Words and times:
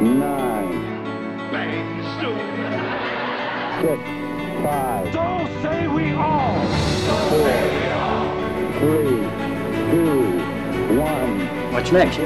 nine, 0.00 0.70
Bang, 1.50 2.02
six, 2.20 4.00
five, 4.62 5.12
So 5.12 5.62
say 5.62 5.86
we 5.88 6.12
all. 6.12 6.58
four, 7.30 7.52
three, 8.80 9.18
two, 9.90 10.98
one. 10.98 11.72
What's 11.72 11.92
next? 11.92 12.18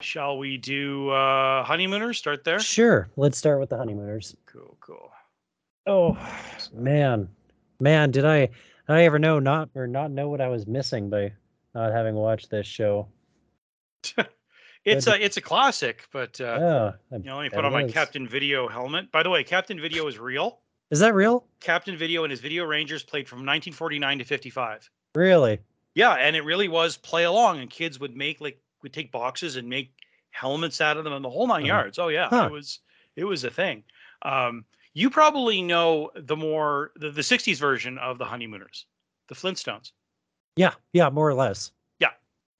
Shall 0.00 0.38
we 0.38 0.56
do 0.56 1.10
uh 1.10 1.62
honeymooners? 1.64 2.16
Start 2.18 2.44
there. 2.44 2.58
Sure. 2.60 3.08
Let's 3.16 3.36
start 3.36 3.60
with 3.60 3.68
the 3.68 3.76
honeymooners. 3.76 4.34
Cool, 4.46 4.76
cool. 4.80 5.10
Oh 5.86 6.16
man, 6.72 7.28
man, 7.80 8.10
did 8.10 8.24
I 8.24 8.46
did 8.46 8.50
I 8.88 9.02
ever 9.04 9.18
know 9.18 9.38
not 9.38 9.70
or 9.74 9.86
not 9.86 10.10
know 10.10 10.28
what 10.28 10.40
I 10.40 10.48
was 10.48 10.66
missing 10.66 11.10
by 11.10 11.32
not 11.74 11.92
having 11.92 12.14
watched 12.14 12.50
this 12.50 12.66
show? 12.66 13.08
It's 14.84 15.04
Good. 15.04 15.20
a 15.20 15.24
it's 15.24 15.36
a 15.36 15.40
classic, 15.42 16.06
but 16.12 16.40
uh, 16.40 16.92
I 17.12 17.16
you 17.16 17.22
know, 17.24 17.36
let 17.36 17.42
me 17.42 17.50
put 17.50 17.64
on 17.64 17.74
it 17.74 17.86
my. 17.86 17.92
Captain 17.92 18.26
Video 18.26 18.68
helmet. 18.68 19.10
By 19.12 19.22
the 19.22 19.28
way, 19.28 19.44
Captain 19.44 19.78
Video 19.78 20.06
is 20.06 20.18
real. 20.18 20.60
Is 20.90 21.00
that 21.00 21.14
real? 21.14 21.44
Captain 21.60 21.96
Video 21.98 22.22
and 22.24 22.30
his 22.30 22.40
Video 22.40 22.64
Rangers 22.64 23.02
played 23.02 23.28
from 23.28 23.38
1949 23.40 24.20
to 24.20 24.24
55. 24.24 24.88
Really? 25.14 25.58
Yeah, 25.94 26.12
and 26.14 26.34
it 26.36 26.42
really 26.44 26.68
was 26.68 26.96
play 26.96 27.24
along, 27.24 27.58
and 27.58 27.68
kids 27.68 27.98
would 28.00 28.16
make 28.16 28.40
like 28.40 28.58
would 28.82 28.92
take 28.94 29.12
boxes 29.12 29.56
and 29.56 29.68
make 29.68 29.92
helmets 30.30 30.80
out 30.80 30.96
of 30.96 31.04
them 31.04 31.12
and 31.12 31.24
the 31.24 31.28
whole 31.28 31.48
9 31.48 31.56
Uh-huh. 31.56 31.66
yards. 31.66 31.98
Oh 31.98 32.08
yeah, 32.08 32.28
Huh. 32.30 32.46
it 32.46 32.52
was 32.52 32.78
it 33.16 33.24
was 33.24 33.44
a 33.44 33.50
thing. 33.50 33.82
Um, 34.22 34.64
you 34.94 35.10
probably 35.10 35.62
know 35.62 36.10
the 36.14 36.36
more 36.36 36.92
the, 36.96 37.10
the 37.10 37.22
60s 37.22 37.58
version 37.58 37.98
of 37.98 38.18
the 38.18 38.24
Honeymooners, 38.24 38.86
the 39.28 39.34
Flintstones. 39.34 39.92
Yeah, 40.56 40.74
yeah, 40.92 41.10
more 41.10 41.28
or 41.28 41.34
less. 41.34 41.72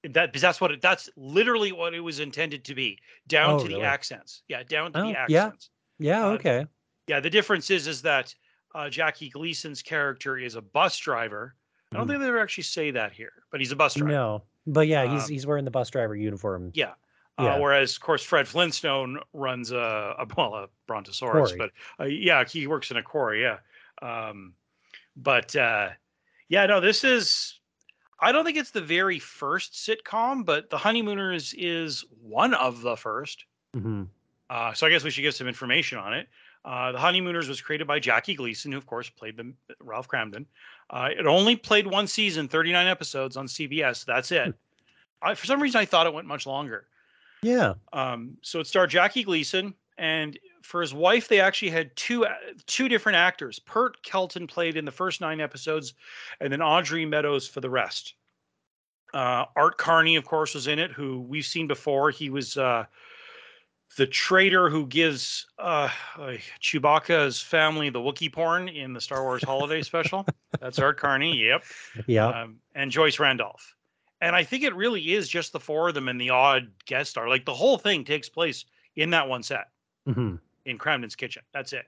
That 0.03 0.27
because 0.31 0.41
that's 0.41 0.61
what 0.61 0.71
it, 0.71 0.81
that's 0.81 1.09
literally 1.17 1.73
what 1.73 1.93
it 1.93 1.99
was 1.99 2.21
intended 2.21 2.63
to 2.63 2.73
be, 2.73 2.97
down 3.27 3.51
Oh, 3.51 3.63
to 3.63 3.67
the 3.67 3.81
accents. 3.83 4.43
Yeah, 4.47 4.63
down 4.63 4.93
to 4.93 4.99
Oh, 4.99 5.03
the 5.09 5.15
accents. 5.15 5.71
Yeah, 5.97 6.25
Uh, 6.25 6.33
okay. 6.35 6.67
Yeah, 7.07 7.19
the 7.19 7.29
difference 7.29 7.69
is 7.69 7.85
is 7.85 8.01
that 8.03 8.33
uh, 8.75 8.89
Jackie 8.89 9.29
Gleason's 9.29 9.81
character 9.81 10.37
is 10.37 10.55
a 10.55 10.61
bus 10.61 10.97
driver. 10.97 11.55
I 11.93 11.97
don't 11.97 12.07
Mhm. 12.07 12.11
think 12.11 12.21
they 12.21 12.27
ever 12.29 12.39
actually 12.39 12.63
say 12.63 12.91
that 12.91 13.11
here, 13.11 13.43
but 13.51 13.59
he's 13.59 13.73
a 13.73 13.75
bus 13.75 13.95
driver. 13.95 14.13
No, 14.13 14.43
but 14.65 14.87
yeah, 14.87 15.05
he's 15.05 15.25
Um, 15.25 15.29
he's 15.29 15.45
wearing 15.45 15.65
the 15.65 15.71
bus 15.71 15.89
driver 15.89 16.15
uniform. 16.15 16.71
Yeah. 16.73 16.93
Uh, 17.39 17.57
whereas, 17.59 17.95
of 17.95 18.01
course, 18.01 18.23
Fred 18.23 18.47
Flintstone 18.47 19.19
runs 19.33 19.71
a, 19.71 20.15
a 20.19 20.27
well, 20.35 20.55
a 20.55 20.67
brontosaurus, 20.87 21.53
Quarry. 21.53 21.71
but 21.97 22.03
uh, 22.03 22.07
yeah, 22.07 22.43
he 22.43 22.67
works 22.67 22.91
in 22.91 22.97
a 22.97 23.03
quarry. 23.03 23.41
Yeah. 23.41 23.57
Um, 24.01 24.53
but 25.15 25.55
uh, 25.55 25.89
yeah, 26.49 26.65
no, 26.65 26.79
this 26.79 27.03
is. 27.03 27.55
I 28.21 28.33
don't 28.33 28.43
think 28.43 28.57
it's 28.57 28.71
the 28.71 28.81
very 28.81 29.19
first 29.19 29.73
sitcom, 29.73 30.43
but 30.45 30.69
The 30.69 30.77
Honeymooners 30.77 31.53
is 31.57 32.03
one 32.21 32.53
of 32.53 32.81
the 32.81 32.97
first. 32.97 33.45
hmm 33.73 34.03
Uh, 34.49 34.73
so 34.73 34.85
I 34.85 34.89
guess 34.89 35.03
we 35.03 35.11
should 35.11 35.21
give 35.21 35.35
some 35.35 35.47
information 35.47 35.97
on 35.97 36.13
it. 36.13 36.27
Uh, 36.65 36.91
the 36.91 36.99
Honeymooners 36.99 37.47
was 37.47 37.61
created 37.61 37.87
by 37.87 37.99
Jackie 37.99 38.35
Gleason, 38.35 38.73
who 38.73 38.77
of 38.77 38.85
course 38.85 39.09
played 39.09 39.37
the, 39.37 39.53
Ralph 39.79 40.09
Kramden. 40.09 40.45
Uh, 40.89 41.09
it 41.17 41.25
only 41.25 41.55
played 41.55 41.87
one 41.87 42.07
season, 42.07 42.49
39 42.49 42.87
episodes 42.87 43.37
on 43.37 43.47
CBS. 43.47 44.03
That's 44.03 44.31
it. 44.31 44.53
I, 45.21 45.35
for 45.35 45.45
some 45.45 45.61
reason, 45.61 45.79
I 45.79 45.85
thought 45.85 46.05
it 46.07 46.13
went 46.13 46.27
much 46.27 46.45
longer. 46.45 46.87
Yeah. 47.41 47.73
Um, 47.93 48.37
so 48.41 48.59
it 48.59 48.67
starred 48.67 48.89
Jackie 48.89 49.23
Gleason, 49.23 49.73
and 49.97 50.37
for 50.61 50.81
his 50.81 50.93
wife, 50.93 51.27
they 51.27 51.39
actually 51.39 51.71
had 51.71 51.95
two 51.95 52.25
uh, 52.25 52.33
two 52.65 52.89
different 52.89 53.15
actors. 53.15 53.59
Pert 53.59 54.01
Kelton 54.03 54.47
played 54.47 54.77
in 54.77 54.85
the 54.85 54.91
first 54.91 55.21
nine 55.21 55.39
episodes, 55.39 55.93
and 56.39 56.51
then 56.51 56.61
Audrey 56.61 57.05
Meadows 57.05 57.47
for 57.47 57.61
the 57.61 57.69
rest. 57.69 58.13
Uh, 59.13 59.45
Art 59.55 59.77
Carney, 59.77 60.15
of 60.15 60.25
course, 60.25 60.53
was 60.53 60.67
in 60.67 60.77
it, 60.77 60.91
who 60.91 61.21
we've 61.21 61.45
seen 61.45 61.67
before. 61.67 62.11
He 62.11 62.29
was 62.29 62.57
uh, 62.57 62.85
the 63.97 64.05
traitor 64.05 64.69
who 64.69 64.85
gives 64.85 65.47
uh, 65.57 65.89
uh, 66.17 66.33
Chewbacca's 66.61 67.41
family 67.41 67.89
the 67.89 67.99
Wookiee 67.99 68.31
porn 68.31 68.69
in 68.69 68.93
the 68.93 69.01
Star 69.01 69.23
Wars 69.23 69.43
Holiday 69.43 69.81
Special. 69.81 70.25
That's 70.59 70.79
Art 70.79 70.97
Carney. 70.97 71.35
Yep 71.35 71.63
Yeah. 72.07 72.27
um, 72.27 72.57
and 72.75 72.91
Joyce 72.91 73.19
Randolph. 73.19 73.75
And 74.21 74.35
I 74.35 74.43
think 74.43 74.63
it 74.63 74.75
really 74.75 75.13
is 75.13 75.29
just 75.29 75.53
the 75.53 75.59
four 75.59 75.89
of 75.89 75.95
them 75.95 76.07
and 76.09 76.19
the 76.19 76.31
odd 76.31 76.71
guest 76.85 77.11
star. 77.11 77.29
Like 77.29 77.45
the 77.45 77.53
whole 77.53 77.77
thing 77.77 78.03
takes 78.03 78.29
place 78.29 78.65
in 78.95 79.11
that 79.11 79.27
one 79.27 79.43
set 79.43 79.69
hmm 80.05 80.35
in 80.65 80.77
Kramden's 80.77 81.15
kitchen. 81.15 81.43
That's 81.53 81.73
it. 81.73 81.87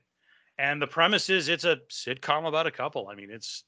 And 0.57 0.81
the 0.81 0.87
premise 0.87 1.29
is 1.29 1.49
it's 1.49 1.65
a 1.65 1.77
sitcom 1.89 2.47
about 2.47 2.67
a 2.67 2.71
couple. 2.71 3.09
I 3.09 3.15
mean, 3.15 3.29
it's 3.31 3.63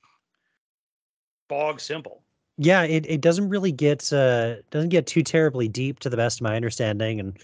bog 1.48 1.80
simple. 1.80 2.24
Yeah, 2.58 2.84
it, 2.84 3.06
it 3.10 3.22
doesn't 3.22 3.50
really 3.50 3.72
get 3.72 4.12
uh 4.14 4.58
doesn't 4.70 4.90
get 4.90 5.08
too 5.08 5.24
terribly 5.24 5.68
deep 5.68 6.00
to 6.00 6.10
the 6.10 6.18
best 6.18 6.40
of 6.40 6.44
my 6.44 6.56
understanding. 6.56 7.20
And 7.20 7.38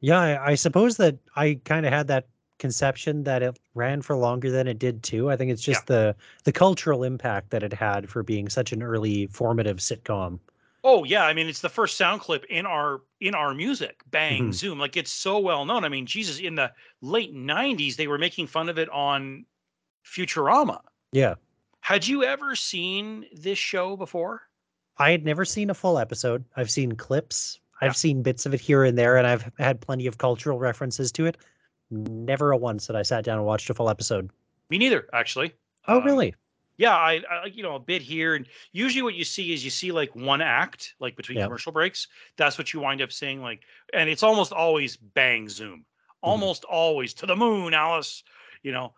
yeah, 0.00 0.20
I, 0.20 0.52
I 0.52 0.54
suppose 0.56 0.96
that 0.98 1.18
I 1.36 1.60
kind 1.64 1.86
of 1.86 1.92
had 1.92 2.08
that 2.08 2.28
conception 2.62 3.24
that 3.24 3.42
it 3.42 3.58
ran 3.74 4.00
for 4.00 4.16
longer 4.16 4.50
than 4.50 4.66
it 4.66 4.78
did 4.78 5.02
too. 5.02 5.30
I 5.30 5.36
think 5.36 5.50
it's 5.50 5.62
just 5.62 5.86
the 5.86 6.14
the 6.44 6.52
cultural 6.52 7.04
impact 7.04 7.50
that 7.50 7.62
it 7.62 7.72
had 7.74 8.08
for 8.08 8.22
being 8.22 8.48
such 8.48 8.72
an 8.72 8.82
early 8.82 9.26
formative 9.26 9.78
sitcom. 9.78 10.38
Oh 10.84 11.04
yeah, 11.04 11.24
I 11.26 11.32
mean 11.34 11.48
it's 11.48 11.60
the 11.60 11.68
first 11.68 11.96
sound 11.96 12.20
clip 12.22 12.44
in 12.48 12.64
our 12.66 13.02
in 13.20 13.34
our 13.34 13.52
music. 13.54 14.00
Bang 14.10 14.48
Mhm. 14.48 14.54
zoom, 14.54 14.78
like 14.78 14.96
it's 14.96 15.10
so 15.12 15.38
well 15.38 15.64
known. 15.64 15.84
I 15.84 15.88
mean, 15.88 16.06
Jesus, 16.06 16.38
in 16.40 16.54
the 16.54 16.72
late 17.00 17.34
'90s, 17.34 17.96
they 17.96 18.06
were 18.08 18.18
making 18.18 18.46
fun 18.46 18.68
of 18.68 18.78
it 18.78 18.88
on 18.90 19.44
Futurama. 20.04 20.80
Yeah. 21.12 21.34
Had 21.80 22.06
you 22.06 22.22
ever 22.24 22.54
seen 22.56 23.26
this 23.32 23.58
show 23.58 23.96
before? 23.96 24.42
I 24.98 25.10
had 25.10 25.24
never 25.24 25.44
seen 25.44 25.70
a 25.70 25.74
full 25.74 25.98
episode. 25.98 26.44
I've 26.56 26.70
seen 26.70 26.92
clips. 26.92 27.58
Yeah. 27.80 27.88
I've 27.88 27.96
seen 27.96 28.22
bits 28.22 28.46
of 28.46 28.54
it 28.54 28.60
here 28.60 28.84
and 28.84 28.96
there, 28.96 29.16
and 29.16 29.26
I've 29.26 29.50
had 29.58 29.80
plenty 29.80 30.06
of 30.06 30.18
cultural 30.18 30.58
references 30.58 31.10
to 31.12 31.26
it. 31.26 31.36
Never 31.92 32.52
a 32.52 32.56
once 32.56 32.86
that 32.86 32.96
I 32.96 33.02
sat 33.02 33.24
down 33.24 33.36
and 33.36 33.46
watched 33.46 33.68
a 33.70 33.74
full 33.74 33.90
episode. 33.90 34.30
Me 34.70 34.78
neither, 34.78 35.08
actually. 35.12 35.52
Oh, 35.86 35.98
Um, 35.98 36.04
really? 36.04 36.34
Yeah, 36.78 36.96
I, 36.96 37.22
I 37.30 37.44
you 37.46 37.62
know 37.62 37.74
a 37.74 37.80
bit 37.80 38.00
here, 38.00 38.34
and 38.34 38.46
usually 38.72 39.02
what 39.02 39.14
you 39.14 39.24
see 39.24 39.52
is 39.52 39.62
you 39.62 39.70
see 39.70 39.92
like 39.92 40.16
one 40.16 40.40
act, 40.40 40.94
like 41.00 41.16
between 41.16 41.36
Yeah. 41.36 41.44
commercial 41.44 41.70
breaks. 41.70 42.08
That's 42.38 42.56
what 42.56 42.72
you 42.72 42.80
wind 42.80 43.02
up 43.02 43.12
seeing, 43.12 43.42
like, 43.42 43.62
and 43.92 44.08
it's 44.08 44.22
almost 44.22 44.52
always 44.52 44.96
bang 44.96 45.48
zoom, 45.50 45.84
Mm-hmm. 46.24 46.28
almost 46.30 46.64
always 46.64 47.12
to 47.14 47.26
the 47.26 47.36
moon, 47.36 47.74
Alice. 47.74 48.24
You 48.62 48.72
know, 48.72 48.94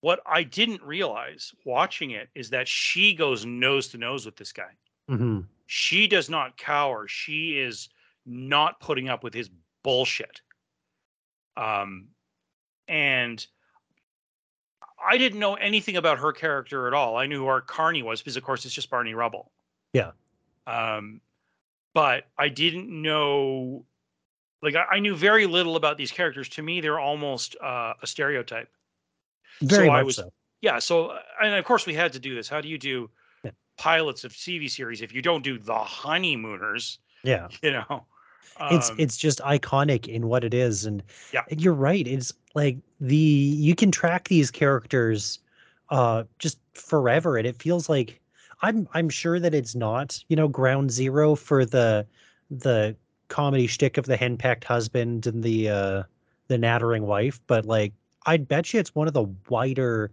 what 0.00 0.20
I 0.26 0.42
didn't 0.42 0.82
realize 0.82 1.52
watching 1.64 2.10
it 2.10 2.28
is 2.34 2.50
that 2.50 2.68
she 2.68 3.14
goes 3.14 3.46
nose 3.46 3.88
to 3.88 3.98
nose 3.98 4.26
with 4.26 4.36
this 4.36 4.52
guy. 4.52 4.76
hmm 5.08 5.40
She 5.66 6.06
does 6.08 6.28
not 6.28 6.58
cower. 6.58 7.08
She 7.08 7.58
is 7.58 7.88
not 8.26 8.80
putting 8.80 9.08
up 9.08 9.24
with 9.24 9.32
his 9.32 9.50
bullshit. 9.82 10.42
Um, 11.56 12.08
and 12.88 13.46
I 15.04 15.16
didn't 15.18 15.38
know 15.38 15.54
anything 15.54 15.96
about 15.96 16.18
her 16.18 16.32
character 16.32 16.86
at 16.88 16.94
all. 16.94 17.16
I 17.16 17.26
knew 17.26 17.38
who 17.40 17.46
Art 17.46 17.66
Carney 17.66 18.02
was 18.02 18.20
because, 18.20 18.36
of 18.36 18.42
course, 18.42 18.64
it's 18.64 18.74
just 18.74 18.90
Barney 18.90 19.14
Rubble. 19.14 19.50
Yeah. 19.92 20.10
Um, 20.66 21.20
but 21.94 22.24
I 22.36 22.48
didn't 22.48 22.90
know, 22.90 23.84
like, 24.62 24.74
I, 24.74 24.96
I 24.96 24.98
knew 24.98 25.14
very 25.14 25.46
little 25.46 25.76
about 25.76 25.96
these 25.98 26.10
characters. 26.10 26.48
To 26.50 26.62
me, 26.62 26.80
they're 26.80 26.98
almost 26.98 27.56
uh, 27.62 27.94
a 28.02 28.06
stereotype. 28.06 28.68
Very 29.62 29.88
I 29.88 29.98
much 29.98 30.06
was- 30.06 30.16
so. 30.16 30.32
Yeah. 30.60 30.80
So, 30.80 31.06
uh, 31.08 31.20
and 31.42 31.54
of 31.54 31.64
course, 31.64 31.86
we 31.86 31.94
had 31.94 32.12
to 32.14 32.18
do 32.18 32.34
this. 32.34 32.48
How 32.48 32.60
do 32.60 32.68
you 32.68 32.78
do 32.78 33.08
Yeah. 33.44 33.52
pilots 33.76 34.24
of 34.24 34.32
TV 34.32 34.68
series 34.68 35.00
if 35.02 35.12
you 35.14 35.22
don't 35.22 35.44
do 35.44 35.58
the 35.58 35.78
honeymooners? 35.78 36.98
Yeah. 37.22 37.46
You 37.62 37.72
know, 37.72 38.04
it's 38.70 38.90
Um, 38.90 38.96
it's 38.98 39.16
just 39.16 39.38
iconic 39.40 40.06
in 40.08 40.28
what 40.28 40.44
it 40.44 40.54
is 40.54 40.84
and 40.84 41.02
Yeah. 41.32 41.42
and 41.50 41.60
you're 41.60 41.74
right 41.74 42.06
it's 42.06 42.32
like 42.54 42.78
the 43.00 43.16
you 43.16 43.74
can 43.74 43.90
track 43.90 44.28
these 44.28 44.50
characters 44.50 45.38
uh 45.90 46.24
just 46.38 46.58
forever 46.74 47.36
and 47.36 47.46
it 47.46 47.60
feels 47.62 47.88
like 47.88 48.20
i'm 48.62 48.88
i'm 48.94 49.08
sure 49.08 49.38
that 49.40 49.54
it's 49.54 49.74
not 49.74 50.22
you 50.28 50.36
know 50.36 50.48
ground 50.48 50.90
zero 50.90 51.34
for 51.34 51.64
the 51.64 52.06
the 52.50 52.96
comedy 53.28 53.66
shtick 53.66 53.96
of 53.98 54.06
the 54.06 54.16
henpecked 54.16 54.64
husband 54.64 55.26
and 55.26 55.42
the 55.42 55.68
uh 55.68 56.02
the 56.48 56.58
nattering 56.58 57.04
wife 57.04 57.40
but 57.46 57.64
like 57.66 57.92
i'd 58.26 58.48
bet 58.48 58.72
you 58.72 58.80
it's 58.80 58.94
one 58.94 59.06
of 59.06 59.14
the 59.14 59.24
wider 59.48 60.10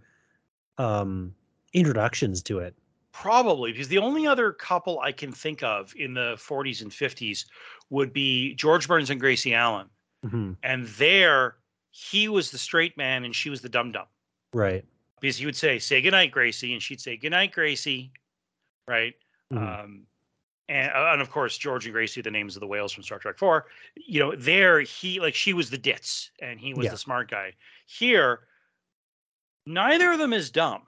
um 0.77 1.33
introductions 1.73 2.41
to 2.41 2.59
it 2.59 2.75
Probably 3.21 3.71
because 3.71 3.87
the 3.87 3.97
only 3.97 4.27
other 4.27 4.51
couple 4.51 4.99
I 4.99 5.13
can 5.13 5.31
think 5.31 5.63
of 5.63 5.95
in 5.95 6.13
the 6.13 6.33
40s 6.35 6.81
and 6.81 6.91
50s 6.91 7.45
would 7.89 8.11
be 8.11 8.53
George 8.55 8.89
Burns 8.89 9.09
and 9.09 9.21
Gracie 9.21 9.53
Allen. 9.53 9.89
Mhm. 10.25 10.57
And 10.63 10.85
there, 10.87 11.55
he 11.91 12.27
was 12.27 12.51
the 12.51 12.57
straight 12.57 12.97
man 12.97 13.23
and 13.23 13.33
she 13.33 13.49
was 13.49 13.61
the 13.61 13.69
dum 13.69 13.93
dum. 13.93 14.07
right 14.53 14.85
Because 15.21 15.37
he 15.37 15.45
would 15.45 15.55
say, 15.55 15.79
Say 15.79 16.01
goodnight, 16.01 16.31
Gracie. 16.31 16.73
And 16.73 16.83
she'd 16.83 16.99
say, 16.99 17.15
Goodnight, 17.15 17.53
Gracie. 17.53 18.11
Right. 18.87 19.15
Mhm. 19.53 19.57
Um, 19.83 20.07
and, 20.67 20.91
uh, 20.91 21.11
and 21.13 21.21
of 21.21 21.31
course, 21.31 21.57
George 21.57 21.85
and 21.85 21.93
Gracie, 21.93 22.19
the 22.21 22.29
names 22.31 22.57
of 22.57 22.59
the 22.59 22.67
whales 22.67 22.91
from 22.91 23.03
Star 23.03 23.19
Trek 23.19 23.37
4. 23.37 23.65
You 23.95 24.19
know, 24.19 24.35
there, 24.35 24.81
he, 24.81 25.21
like, 25.21 25.35
she 25.35 25.53
was 25.53 25.69
the 25.69 25.77
ditz 25.77 26.31
and 26.41 26.59
he 26.59 26.73
was 26.73 26.85
Yeah. 26.85 26.91
the 26.91 26.97
smart 26.97 27.31
guy. 27.31 27.53
Here, 27.85 28.47
neither 29.65 30.11
of 30.11 30.19
them 30.19 30.33
is 30.33 30.51
dumb. 30.51 30.85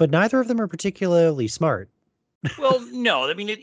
But 0.00 0.10
neither 0.10 0.40
of 0.40 0.48
them 0.48 0.60
are 0.60 0.66
particularly 0.66 1.46
smart 1.46 1.90
well, 2.58 2.80
no, 2.90 3.28
I 3.28 3.34
mean, 3.34 3.50
it, 3.50 3.60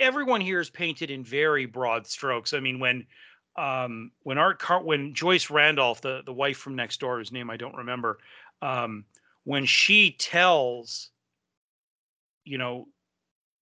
everyone 0.00 0.40
here 0.40 0.58
is 0.58 0.70
painted 0.70 1.10
in 1.10 1.22
very 1.22 1.66
broad 1.66 2.06
strokes. 2.06 2.54
I 2.54 2.60
mean, 2.60 2.80
when 2.80 3.06
um, 3.56 4.10
when 4.22 4.38
Art 4.38 4.58
Car- 4.58 4.82
when 4.82 5.14
Joyce 5.14 5.50
Randolph, 5.50 6.00
the 6.00 6.22
the 6.24 6.32
wife 6.32 6.56
from 6.56 6.74
next 6.74 7.00
door, 7.00 7.18
whose 7.18 7.32
name 7.32 7.50
I 7.50 7.58
don't 7.58 7.76
remember, 7.76 8.18
um, 8.62 9.04
when 9.44 9.66
she 9.66 10.12
tells, 10.12 11.10
you 12.44 12.56
know, 12.56 12.88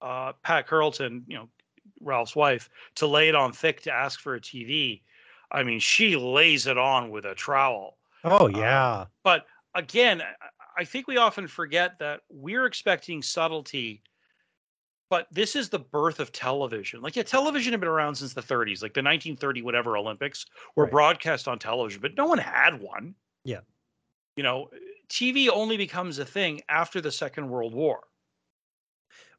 uh, 0.01 0.33
Pat 0.43 0.69
Carlton, 0.69 1.25
you 1.27 1.37
know, 1.37 1.49
Ralph's 2.01 2.37
wife, 2.37 2.71
to 2.97 3.07
lay 3.07 3.29
it 3.29 3.35
on 3.35 3.53
thick 3.53 3.83
to 3.83 3.93
ask 3.93 4.21
for 4.21 4.37
a 4.37 4.41
TV. 4.41 5.03
I 5.51 5.65
mean, 5.65 5.81
she 5.81 6.17
lays 6.17 6.69
it 6.69 6.79
on 6.79 7.11
with 7.11 7.25
a 7.25 7.35
trowel. 7.35 7.99
Oh 8.25 8.47
Uh, 8.47 8.59
yeah. 8.59 9.07
But 9.25 9.47
again, 9.75 10.23
I- 10.77 10.85
think 10.85 11.07
we 11.07 11.17
often 11.17 11.47
forget 11.49 11.99
that 11.99 12.23
we're 12.31 12.67
expecting 12.67 13.23
subtlety, 13.23 14.03
but 15.11 15.27
this 15.31 15.55
is 15.57 15.69
the 15.69 15.79
birth 15.79 16.21
of 16.21 16.33
television. 16.33 17.01
Like, 17.03 17.17
yeah, 17.17 17.23
television 17.23 17.73
had 17.73 17.81
been 17.81 17.89
around 17.89 18.15
since 18.17 18.33
the 18.35 18.43
30s, 18.43 18.83
like 18.83 18.95
the 18.95 19.03
1930 19.03 19.63
whatever 19.63 19.97
Olympics 19.97 20.47
were 20.77 20.85
Right. 20.85 20.93
broadcast 20.93 21.49
on 21.49 21.59
television, 21.59 22.01
but 22.01 22.15
no 22.17 22.27
one 22.27 22.39
had 22.39 22.81
one. 22.81 23.15
Yeah. 23.45 23.61
You 24.37 24.43
know, 24.43 24.71
TV 25.09 25.49
only 25.51 25.77
becomes 25.77 26.19
a 26.19 26.25
thing 26.25 26.63
after 26.69 27.01
the 27.01 27.13
Second 27.13 27.49
World 27.51 27.75
War. 27.75 28.05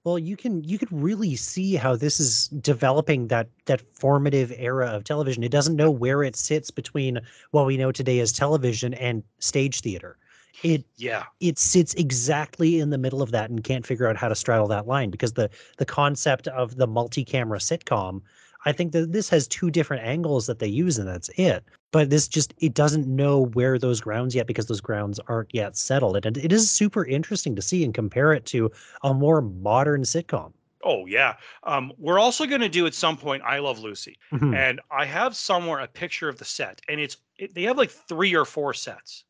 Well, 0.04 0.20
you 0.20 0.36
can 0.36 0.64
you 0.66 0.78
can 0.78 0.90
really 0.92 1.36
see 1.38 1.76
how 1.76 1.96
this 1.96 2.20
is 2.20 2.50
developing 2.50 3.28
that 3.30 3.48
that 3.66 3.82
formative 3.96 4.52
era 4.58 4.88
of 4.88 5.06
television. 5.06 5.44
It 5.44 5.52
doesn't 5.52 5.78
know 5.78 5.90
where 5.90 6.24
it 6.24 6.36
sits 6.36 6.70
between 6.72 7.20
what 7.52 7.66
we 7.66 7.78
know 7.78 7.92
today 7.92 8.20
as 8.20 8.34
television 8.34 8.94
and 8.96 9.24
stage 9.40 9.80
theater. 9.80 10.18
It 10.62 10.86
Yeah. 10.98 11.24
it 11.40 11.58
sits 11.58 11.94
exactly 11.96 12.80
in 12.80 12.90
the 12.90 12.98
middle 12.98 13.22
of 13.22 13.32
that 13.32 13.50
and 13.50 13.64
can't 13.64 13.86
figure 13.86 14.08
out 14.08 14.16
how 14.18 14.28
to 14.30 14.36
straddle 14.36 14.68
that 14.68 14.88
line 14.88 15.10
because 15.10 15.34
the 15.34 15.50
the 15.78 15.86
concept 15.86 16.48
of 16.50 16.76
the 16.78 16.88
multi-camera 16.88 17.58
sitcom 17.60 18.22
i 18.66 18.72
think 18.72 18.92
that 18.94 19.12
this 19.12 19.30
has 19.30 19.48
two 19.48 19.70
different 19.72 20.04
angles 20.04 20.46
that 20.48 20.60
they 20.60 20.68
use 20.68 20.98
and 20.98 21.08
that's 21.08 21.30
it 21.38 21.66
but 21.92 22.10
this 22.10 22.28
just 22.28 22.54
it 22.60 22.74
doesn't 22.74 23.08
know 23.08 23.46
where 23.48 23.78
those 23.80 24.00
grounds 24.00 24.36
yet 24.36 24.48
because 24.48 24.68
those 24.68 24.82
grounds 24.82 25.20
aren't 25.28 25.54
yet 25.54 25.76
settled 25.76 26.24
and 26.26 26.38
it 26.38 26.52
is 26.54 26.70
super 26.70 27.04
interesting 27.06 27.56
to 27.56 27.62
see 27.62 27.84
and 27.84 27.94
compare 27.94 28.32
it 28.34 28.46
to 28.46 28.72
a 29.04 29.14
more 29.14 29.42
modern 29.42 30.02
sitcom 30.04 30.54
Oh, 30.86 31.06
yeah. 31.06 31.38
Um, 31.64 31.94
we're 31.98 32.20
also 32.20 32.46
going 32.46 32.60
to 32.60 32.68
do 32.68 32.86
at 32.86 32.94
some 32.94 33.16
point 33.16 33.42
I 33.44 33.60
Love 33.60 33.80
Lucy. 33.80 34.18
Mhm. 34.34 34.54
and 34.54 34.82
I 34.92 35.06
have 35.06 35.34
somewhere 35.34 35.80
a 35.80 35.88
picture 35.88 36.28
of 36.28 36.38
the 36.40 36.46
set, 36.46 36.82
and 36.90 37.00
it's 37.00 37.16
it, 37.38 37.54
they 37.56 37.64
have 37.64 37.78
like 37.78 37.90
three 37.90 38.36
or 38.36 38.44
four 38.44 38.74
sets. 38.74 39.24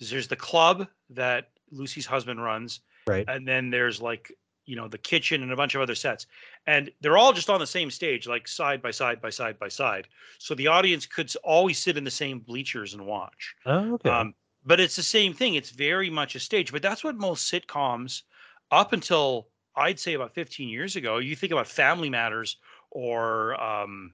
There's 0.00 0.28
the 0.28 0.36
club 0.36 0.86
that 1.10 1.50
Lucy's 1.70 2.06
husband 2.06 2.42
runs, 2.42 2.80
right 3.06 3.24
and 3.28 3.46
then 3.46 3.70
there's 3.70 4.00
like 4.00 4.32
you 4.66 4.76
know 4.76 4.88
the 4.88 4.98
kitchen 4.98 5.42
and 5.42 5.52
a 5.52 5.56
bunch 5.56 5.74
of 5.74 5.82
other 5.82 5.94
sets, 5.94 6.26
and 6.66 6.90
they're 7.00 7.18
all 7.18 7.32
just 7.32 7.50
on 7.50 7.60
the 7.60 7.66
same 7.66 7.90
stage, 7.90 8.26
like 8.26 8.48
side 8.48 8.80
by 8.80 8.90
side 8.90 9.20
by 9.20 9.30
side 9.30 9.58
by 9.58 9.68
side. 9.68 10.06
So 10.38 10.54
the 10.54 10.68
audience 10.68 11.06
could 11.06 11.32
always 11.44 11.78
sit 11.78 11.96
in 11.96 12.04
the 12.04 12.10
same 12.10 12.38
bleachers 12.38 12.94
and 12.94 13.04
watch. 13.04 13.54
oh 13.66 13.94
okay 13.94 14.10
Um, 14.10 14.34
but 14.64 14.80
it's 14.80 14.96
the 14.96 15.02
same 15.02 15.34
thing. 15.34 15.54
It's 15.54 15.70
very 15.70 16.10
much 16.10 16.34
a 16.34 16.40
stage. 16.40 16.70
But 16.72 16.82
that's 16.82 17.02
what 17.02 17.16
most 17.16 17.50
sitcoms, 17.50 18.22
up 18.70 18.92
until 18.92 19.48
I'd 19.74 19.98
say 19.98 20.14
about 20.14 20.34
15 20.34 20.68
years 20.68 20.96
ago, 20.96 21.18
you 21.18 21.34
think 21.34 21.52
about 21.52 21.66
Family 21.66 22.10
Matters 22.10 22.56
or 22.90 23.60
um, 23.60 24.12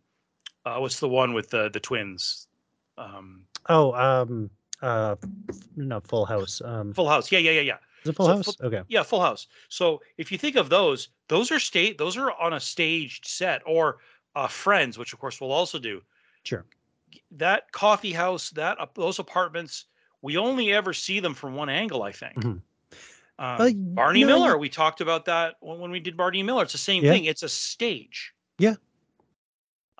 uh, 0.64 0.78
what's 0.78 1.00
the 1.00 1.08
one 1.08 1.32
with 1.32 1.50
the 1.50 1.70
the 1.70 1.80
twins? 1.80 2.46
Um, 2.98 3.44
oh 3.68 3.92
um 3.92 4.50
uh 4.82 5.16
no 5.76 6.00
full 6.00 6.24
house 6.26 6.60
um 6.64 6.92
Full 6.92 7.08
House. 7.08 7.30
Yeah, 7.32 7.38
yeah, 7.38 7.52
yeah, 7.52 7.60
yeah. 7.62 7.76
is 8.04 8.10
it 8.10 8.16
full 8.16 8.26
so 8.26 8.36
house 8.36 8.56
Full- 8.56 8.66
okay 8.66 8.82
Yeah, 8.88 9.02
Full 9.02 9.20
House. 9.20 9.46
So 9.68 10.00
if 10.18 10.30
you 10.30 10.38
think 10.38 10.56
of 10.56 10.68
those, 10.68 11.08
those 11.28 11.50
are 11.50 11.58
state. 11.58 11.98
Those 11.98 12.16
are 12.16 12.32
on 12.32 12.52
a 12.52 12.60
staged 12.60 13.26
set 13.26 13.62
or 13.66 13.98
uh, 14.34 14.46
Friends, 14.48 14.98
which 14.98 15.12
of 15.12 15.18
course 15.18 15.40
we'll 15.40 15.52
also 15.52 15.78
do. 15.78 16.02
sure 16.44 16.64
That 17.30 17.72
coffee 17.72 18.12
house, 18.12 18.50
that 18.50 18.78
ap- 18.80 18.94
those 18.94 19.18
apartments, 19.18 19.86
we 20.22 20.36
only 20.36 20.72
ever 20.72 20.92
see 20.92 21.20
them 21.20 21.32
from 21.34 21.54
one 21.54 21.68
angle. 21.70 22.02
I 22.02 22.12
think. 22.12 22.34
Mhm. 22.36 22.44
Um, 22.44 22.62
Uh, 23.38 23.70
Barney 23.74 24.22
no, 24.22 24.26
Miller. 24.28 24.58
We 24.58 24.68
talked 24.68 25.00
about 25.00 25.24
that 25.26 25.56
when, 25.60 25.78
when 25.78 25.90
we 25.90 26.00
did 26.00 26.16
Barney 26.16 26.42
Miller. 26.42 26.62
It's 26.64 26.72
the 26.72 26.78
same 26.78 27.04
Yeah. 27.04 27.12
thing. 27.12 27.24
It's 27.26 27.42
a 27.42 27.48
stage. 27.48 28.32
Yeah. 28.58 28.74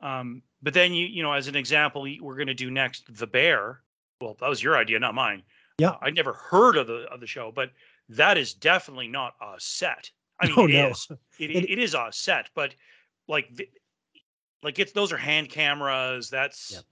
Um, 0.03 0.43
but 0.63 0.75
then 0.75 0.93
you 0.93 1.07
you 1.07 1.23
know, 1.23 1.33
as 1.33 1.49
an 1.49 1.57
example, 1.57 2.07
we're 2.21 2.37
going 2.37 2.47
to 2.49 2.55
do 2.55 2.71
next 2.71 3.05
The 3.15 3.27
Bear. 3.27 3.81
Well, 4.21 4.35
that 4.41 4.49
was 4.49 4.63
your 4.63 4.77
idea, 4.77 4.99
not 4.99 5.15
mine. 5.15 5.45
Yeah. 5.79 5.93
Uh, 5.93 5.99
I'd 6.01 6.15
never 6.15 6.33
heard 6.33 6.77
of 6.77 6.87
the 6.87 7.05
of 7.11 7.21
the 7.21 7.27
show, 7.27 7.53
but 7.53 7.73
that 8.09 8.39
is 8.39 8.55
definitely 8.55 9.09
not 9.09 9.35
a 9.41 9.57
set. 9.61 10.11
I 10.41 10.47
mean, 10.47 10.57
Oh, 10.57 10.67
it 10.69 10.71
no. 10.71 10.89
is. 10.91 11.09
It, 11.39 11.51
It- 11.51 11.71
it 11.71 11.79
is 11.79 11.95
a 11.95 12.11
set, 12.13 12.51
but 12.55 12.75
like 13.29 13.51
like 14.63 14.79
it's 14.79 14.93
those 14.93 15.13
are 15.13 15.17
hand 15.19 15.49
cameras. 15.51 16.31
That's 16.31 16.83
Yep. 16.83 16.87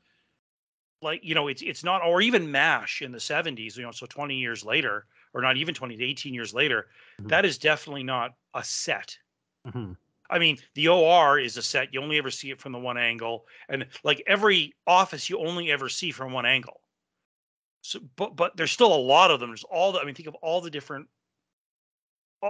like 1.02 1.22
you 1.22 1.34
know 1.34 1.48
it's 1.48 1.62
it's 1.62 1.84
not 1.84 2.02
or 2.02 2.20
even 2.20 2.50
mash 2.50 3.02
in 3.02 3.12
the 3.12 3.20
70s 3.20 3.76
you 3.76 3.82
know 3.82 3.90
so 3.92 4.06
20 4.06 4.36
years 4.36 4.64
later 4.64 5.06
or 5.32 5.40
not 5.42 5.56
even 5.56 5.74
20 5.74 6.02
18 6.02 6.34
years 6.34 6.54
later 6.54 6.88
Mhm. 7.18 7.28
that 7.28 7.44
is 7.44 7.58
definitely 7.58 8.02
not 8.04 8.32
a 8.54 8.64
set 8.64 9.16
Mhm. 9.64 9.94
i 10.30 10.38
mean 10.38 10.58
the 10.74 10.88
or 10.88 11.38
is 11.38 11.56
a 11.56 11.62
set 11.62 11.92
you 11.94 12.00
only 12.02 12.18
ever 12.18 12.30
see 12.30 12.50
it 12.50 12.60
from 12.60 12.72
the 12.72 12.78
one 12.78 12.96
angle 12.98 13.46
and 13.68 13.86
like 14.02 14.22
every 14.26 14.74
office 14.86 15.28
you 15.30 15.38
only 15.38 15.70
ever 15.70 15.88
see 15.88 16.10
from 16.10 16.32
one 16.32 16.46
angle 16.46 16.80
so 17.86 18.00
but 18.16 18.34
but 18.34 18.56
there's 18.56 18.70
still 18.72 18.94
a 18.94 18.96
lot 18.96 19.30
of 19.30 19.40
them 19.40 19.50
there's 19.50 19.64
all 19.64 19.92
the 19.92 20.00
i 20.00 20.04
mean 20.04 20.14
think 20.14 20.26
of 20.28 20.34
all 20.36 20.60
the 20.62 20.70
different 20.70 21.06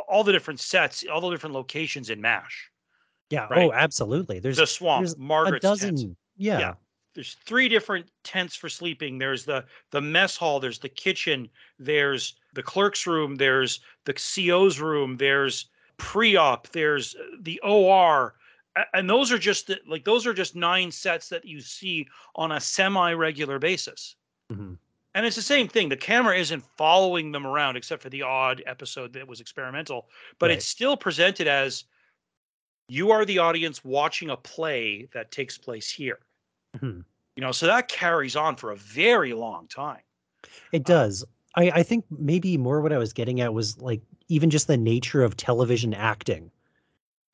all- 0.08 0.24
the 0.24 0.32
different 0.32 0.60
sets 0.60 1.04
all 1.12 1.20
the 1.20 1.30
different 1.30 1.54
locations 1.54 2.08
in 2.10 2.20
mash 2.20 2.70
yeah 3.30 3.46
Right. 3.50 3.66
oh 3.66 3.72
absolutely 3.72 4.38
there's 4.38 4.56
the 4.58 4.66
swamp 4.66 5.02
there's 5.02 5.14
a 5.14 5.18
margaret's 5.18 5.62
dozen 5.62 5.96
tent. 5.96 6.16
yeah, 6.36 6.58
Yeah. 6.58 6.74
there's 7.14 7.34
three 7.44 7.68
different 7.68 8.06
tents 8.22 8.54
for 8.54 8.68
sleeping 8.68 9.18
there's 9.18 9.44
the 9.44 9.64
the 9.90 10.00
mess 10.00 10.36
hall 10.36 10.60
there's 10.60 10.78
the 10.78 10.88
kitchen 10.88 11.48
there's 11.80 12.36
the 12.54 12.62
clerk's 12.62 13.04
room 13.06 13.34
there's 13.34 13.80
the 14.04 14.14
co's 14.14 14.78
room 14.80 15.16
there's 15.16 15.66
pre-op 15.96 16.68
there's 16.68 17.14
uh, 17.16 17.36
the 17.40 17.60
or 17.64 18.34
and 18.92 19.08
those 19.08 19.30
are 19.30 19.38
just 19.38 19.68
the, 19.68 19.78
like 19.86 20.04
those 20.04 20.26
are 20.26 20.34
just 20.34 20.54
nine 20.56 20.90
sets 20.90 21.28
that 21.28 21.44
you 21.44 21.60
see 21.60 22.06
on 22.36 22.52
a 22.52 22.60
semi-regular 22.60 23.58
basis 23.58 24.16
Mhm. 24.52 24.76
And 25.14 25.24
it's 25.24 25.36
the 25.36 25.42
same 25.42 25.68
thing 25.68 25.88
the 25.88 25.96
camera 25.96 26.36
isn't 26.36 26.64
following 26.76 27.32
them 27.32 27.46
around 27.46 27.76
except 27.76 28.02
for 28.02 28.10
the 28.10 28.22
odd 28.22 28.62
episode 28.66 29.12
that 29.12 29.26
was 29.28 29.40
experimental 29.40 30.08
but 30.38 30.50
Right. 30.50 30.58
it's 30.58 30.66
still 30.66 30.96
presented 30.96 31.46
as 31.46 31.84
you 32.88 33.10
are 33.10 33.24
the 33.24 33.38
audience 33.38 33.84
watching 33.84 34.30
a 34.30 34.36
play 34.36 35.04
that 35.12 35.30
takes 35.30 35.58
place 35.58 35.90
here 35.90 36.20
Mhm. 36.74 37.04
you 37.36 37.40
know 37.40 37.52
so 37.52 37.66
that 37.66 37.88
carries 37.88 38.36
on 38.36 38.56
for 38.56 38.70
a 38.70 38.76
very 38.76 39.32
long 39.32 39.68
time 39.68 40.02
It 40.72 40.84
does. 40.84 41.24
I, 41.56 41.70
I 41.70 41.82
think 41.82 42.04
maybe 42.10 42.58
more 42.58 42.80
what 42.80 42.92
I 42.92 42.98
was 42.98 43.12
getting 43.12 43.40
at 43.40 43.54
was 43.54 43.78
like 43.80 44.02
even 44.28 44.50
just 44.50 44.66
the 44.66 44.76
nature 44.76 45.22
of 45.22 45.36
television 45.36 45.94
acting. 45.94 46.50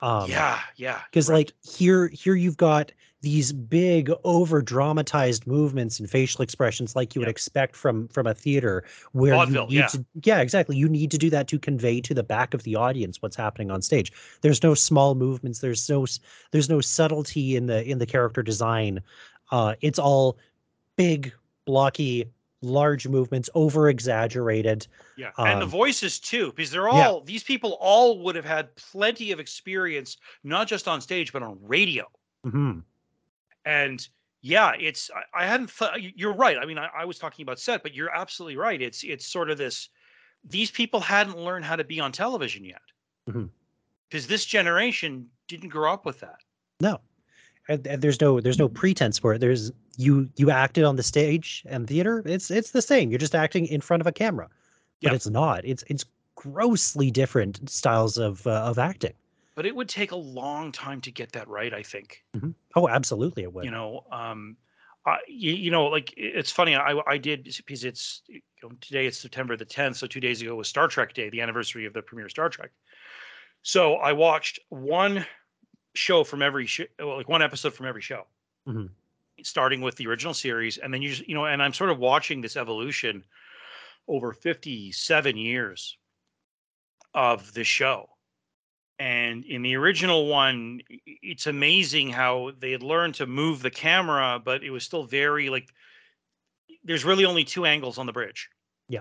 Um, 0.03 0.31
yeah 0.31 0.61
yeah 0.77 1.01
because 1.11 1.29
right. 1.29 1.37
like 1.37 1.53
here 1.63 2.09
here 2.09 2.35
you've 2.35 2.57
got 2.57 2.93
these 3.23 3.53
big 3.53 4.11
over 4.25 4.63
dramatized 4.63 5.47
movements 5.47 6.01
and 6.01 6.09
facial 6.09 6.43
expressions 6.43 6.97
like 6.97 7.15
you 7.15 7.21
would 7.21 7.29
expect 7.29 7.77
from 7.77 8.09
from 8.09 8.27
a 8.27 8.33
theater 8.35 8.85
where 9.13 9.35
Vaudeville, 9.35 9.67
you 9.69 9.69
need 9.69 9.77
yeah. 9.77 9.87
to 9.89 10.05
yeah 10.23 10.41
exactly 10.41 10.77
you 10.77 10.89
need 10.89 11.11
to 11.11 11.19
do 11.19 11.29
that 11.31 11.49
to 11.49 11.59
convey 11.59 12.01
to 12.01 12.15
the 12.15 12.23
back 12.23 12.55
of 12.55 12.63
the 12.63 12.77
audience 12.77 13.21
what's 13.21 13.37
happening 13.37 13.71
on 13.71 13.83
stage 13.83 14.13
there's 14.41 14.63
no 14.63 14.73
small 14.75 15.15
movements 15.15 15.59
there's 15.59 15.89
no 15.91 16.07
there's 16.51 16.71
no 16.71 16.81
subtlety 16.81 17.57
in 17.57 17.67
the 17.67 17.85
in 17.85 17.99
the 17.99 18.07
character 18.07 18.43
design 18.43 19.01
uh 19.51 19.75
it's 19.83 19.99
all 19.99 20.39
big 20.97 21.33
blocky 21.67 22.27
large 22.63 23.09
movements 23.09 23.49
over 23.55 23.89
exaggerated 23.89 24.87
yeah 25.17 25.31
and 25.39 25.61
the 25.61 25.65
um, 25.65 25.71
voices 25.71 26.19
too 26.21 26.53
because 26.55 26.71
they're 26.71 26.83
yeah. 26.89 27.09
all 27.09 27.23
these 27.23 27.43
people 27.43 27.79
all 27.81 28.23
would 28.23 28.37
have 28.37 28.45
had 28.45 28.75
plenty 28.77 29.33
of 29.33 29.41
experience 29.41 30.19
not 30.45 30.69
just 30.69 30.87
on 30.87 31.01
stage 31.01 31.33
but 31.33 31.43
on 31.43 31.59
radio 31.63 32.05
Mhm. 32.47 32.83
and 33.65 34.09
yeah 34.43 34.73
it's 34.79 35.11
i, 35.35 35.43
I 35.43 35.47
hadn't 35.47 35.71
thought 35.71 36.03
you- 36.03 36.13
you're 36.15 36.35
right 36.35 36.59
i 36.59 36.67
mean 36.67 36.77
I, 36.79 36.89
I 36.99 37.05
was 37.07 37.19
talking 37.19 37.43
about 37.45 37.59
set 37.59 37.83
but 37.83 37.95
you're 37.95 38.15
absolutely 38.15 38.57
right 38.57 38.81
it's 38.81 39.05
it's 39.05 39.27
sort 39.27 39.51
of 39.51 39.57
this 39.59 39.89
these 40.45 40.71
people 40.71 41.01
hadn't 41.01 41.39
learned 41.39 41.65
how 41.65 41.77
to 41.77 41.85
be 41.85 41.99
on 42.01 42.13
television 42.13 42.65
yet 42.65 42.83
Mhm. 43.29 43.49
because 44.09 44.27
this 44.27 44.45
generation 44.45 45.27
didn't 45.49 45.69
grow 45.71 45.93
up 45.93 46.05
with 46.05 46.21
that 46.21 46.41
No, 46.81 47.01
and, 47.69 47.87
and 47.87 48.03
there's 48.03 48.21
no 48.21 48.41
there's 48.41 48.59
no 48.59 48.69
pretense 48.69 49.19
for 49.19 49.35
it. 49.35 49.39
There's 49.41 49.71
you 50.01 50.29
you 50.37 50.51
acted 50.51 50.85
on 50.85 50.97
the 50.97 51.03
stage 51.03 51.63
and 51.67 51.87
theater. 51.87 52.23
It's 52.27 52.51
it's 52.51 52.71
the 52.71 52.83
same. 52.83 53.11
You're 53.11 53.19
just 53.27 53.35
acting 53.35 53.67
in 53.67 53.81
front 53.81 54.01
of 54.01 54.07
a 54.07 54.13
camera, 54.13 54.49
but 55.03 55.11
Yeah. 55.11 55.15
it's 55.17 55.29
not. 55.29 55.65
It's 55.65 55.85
it's 55.89 56.05
grossly 56.37 57.11
different 57.11 57.69
styles 57.69 58.17
of 58.19 58.47
uh, 58.47 58.71
of 58.71 58.79
acting. 58.79 59.13
but 59.57 59.67
it 59.67 59.75
would 59.77 59.89
take 59.91 60.13
a 60.13 60.17
long 60.43 60.73
time 60.73 61.01
to 61.03 61.11
get 61.11 61.33
that 61.33 61.47
right 61.49 61.75
i 61.75 61.83
think 61.83 62.25
Oh, 62.77 62.89
absolutely, 62.89 63.43
it 63.43 63.53
would. 63.53 63.65
you 63.67 63.71
know 63.71 64.05
um 64.11 64.57
I, 65.05 65.19
you, 65.29 65.53
you 65.65 65.71
know 65.71 65.85
like 65.97 66.15
it's 66.17 66.51
funny 66.51 66.75
i 66.77 66.93
i 67.15 67.19
did 67.19 67.39
because 67.67 67.85
it's 67.85 68.23
you 68.29 68.41
know, 68.63 68.71
today 68.81 69.05
it's 69.07 69.19
september 69.19 69.55
the 69.57 69.67
10th 69.67 69.97
so 69.97 70.07
two 70.07 70.21
days 70.21 70.41
ago 70.41 70.55
was 70.55 70.69
star 70.69 70.89
trek 70.89 71.13
day 71.13 71.29
the 71.29 71.43
anniversary 71.43 71.85
of 71.87 71.93
the 71.93 72.01
premiere 72.09 72.27
of 72.27 72.31
star 72.31 72.49
trek 72.49 72.71
So 73.63 73.83
I 73.97 74.13
watched 74.27 74.61
one 74.97 75.27
show 75.95 76.25
from 76.25 76.41
every 76.49 76.67
sh- 76.67 76.91
well, 76.99 77.17
like 77.21 77.29
one 77.29 77.43
episode 77.43 77.75
from 77.75 77.87
every 77.87 78.01
show, 78.11 78.23
Mhm. 78.67 78.89
Starting 79.43 79.81
with 79.81 79.97
the 79.97 80.07
original 80.07 80.35
series, 80.35 80.79
and 80.79 80.93
then 80.93 81.03
you 81.03 81.11
just 81.11 81.29
you 81.29 81.35
know, 81.35 81.47
and 81.47 81.63
I'm 81.63 81.73
sort 81.73 81.91
of 81.91 81.99
watching 81.99 82.41
this 82.41 82.57
evolution 82.57 83.25
over 84.09 84.33
57 84.33 85.37
years 85.37 85.97
of 87.15 87.53
the 87.55 87.65
show. 87.65 88.09
And 88.99 89.45
in 89.47 89.63
the 89.63 89.77
original 89.77 90.27
one, 90.27 90.81
it's 91.07 91.47
amazing 91.47 92.11
how 92.11 92.53
they 92.59 92.71
had 92.71 92.83
learned 92.83 93.15
to 93.15 93.27
move 93.27 93.63
the 93.63 93.71
camera, 93.71 94.41
but 94.45 94.63
it 94.63 94.71
was 94.71 94.85
still 94.85 95.05
very 95.05 95.49
like 95.49 95.69
there's 96.85 97.05
really 97.05 97.25
only 97.25 97.45
two 97.45 97.65
angles 97.65 97.99
on 97.99 98.07
the 98.07 98.13
bridge. 98.13 98.51
Yeah. 98.89 99.01